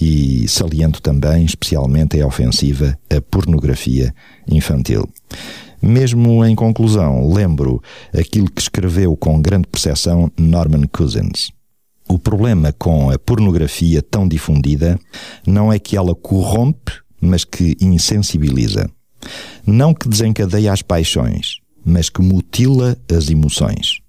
E 0.00 0.46
saliento 0.48 1.00
também, 1.00 1.44
especialmente, 1.44 2.20
a 2.20 2.26
ofensiva 2.26 2.98
a 3.10 3.20
pornografia 3.20 4.14
infantil. 4.48 5.08
Mesmo 5.80 6.44
em 6.44 6.54
conclusão, 6.54 7.30
lembro 7.32 7.82
aquilo 8.18 8.50
que 8.50 8.62
escreveu 8.62 9.16
com 9.16 9.40
grande 9.40 9.68
percepção 9.68 10.30
Norman 10.38 10.84
Cousins. 10.90 11.50
O 12.08 12.18
problema 12.18 12.72
com 12.72 13.10
a 13.10 13.18
pornografia 13.18 14.02
tão 14.02 14.26
difundida 14.28 14.98
não 15.46 15.72
é 15.72 15.78
que 15.78 15.96
ela 15.96 16.14
corrompe, 16.14 16.92
mas 17.20 17.44
que 17.44 17.76
insensibiliza. 17.80 18.88
Não 19.66 19.94
que 19.94 20.08
desencadeia 20.08 20.72
as 20.72 20.82
paixões, 20.82 21.60
mas 21.84 22.10
que 22.10 22.20
mutila 22.20 22.96
as 23.10 23.30
emoções. 23.30 24.00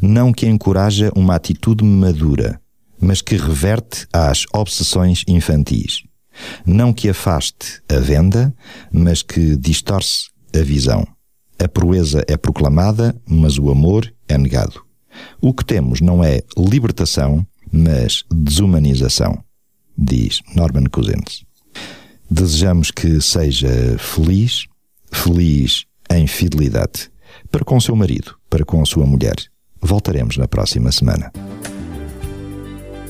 Não 0.00 0.32
que 0.32 0.46
encoraja 0.46 1.10
uma 1.14 1.34
atitude 1.34 1.84
madura, 1.84 2.60
mas 3.02 3.20
que 3.20 3.36
reverte 3.36 4.06
às 4.12 4.46
obsessões 4.54 5.24
infantis. 5.26 6.04
Não 6.64 6.92
que 6.92 7.08
afaste 7.08 7.82
a 7.88 7.98
venda, 7.98 8.54
mas 8.92 9.22
que 9.22 9.56
distorce 9.56 10.30
a 10.54 10.62
visão. 10.62 11.04
A 11.58 11.68
proeza 11.68 12.24
é 12.28 12.36
proclamada, 12.36 13.14
mas 13.26 13.58
o 13.58 13.70
amor 13.70 14.10
é 14.28 14.38
negado. 14.38 14.82
O 15.40 15.52
que 15.52 15.64
temos 15.64 16.00
não 16.00 16.22
é 16.22 16.42
libertação, 16.56 17.44
mas 17.70 18.24
desumanização, 18.32 19.42
diz 19.98 20.40
Norman 20.54 20.84
Cousins. 20.84 21.44
Desejamos 22.30 22.90
que 22.90 23.20
seja 23.20 23.98
feliz, 23.98 24.66
feliz 25.10 25.84
em 26.08 26.26
fidelidade, 26.26 27.10
para 27.50 27.64
com 27.64 27.78
seu 27.80 27.96
marido, 27.96 28.36
para 28.48 28.64
com 28.64 28.84
sua 28.86 29.06
mulher. 29.06 29.36
Voltaremos 29.80 30.36
na 30.36 30.48
próxima 30.48 30.90
semana. 30.92 31.30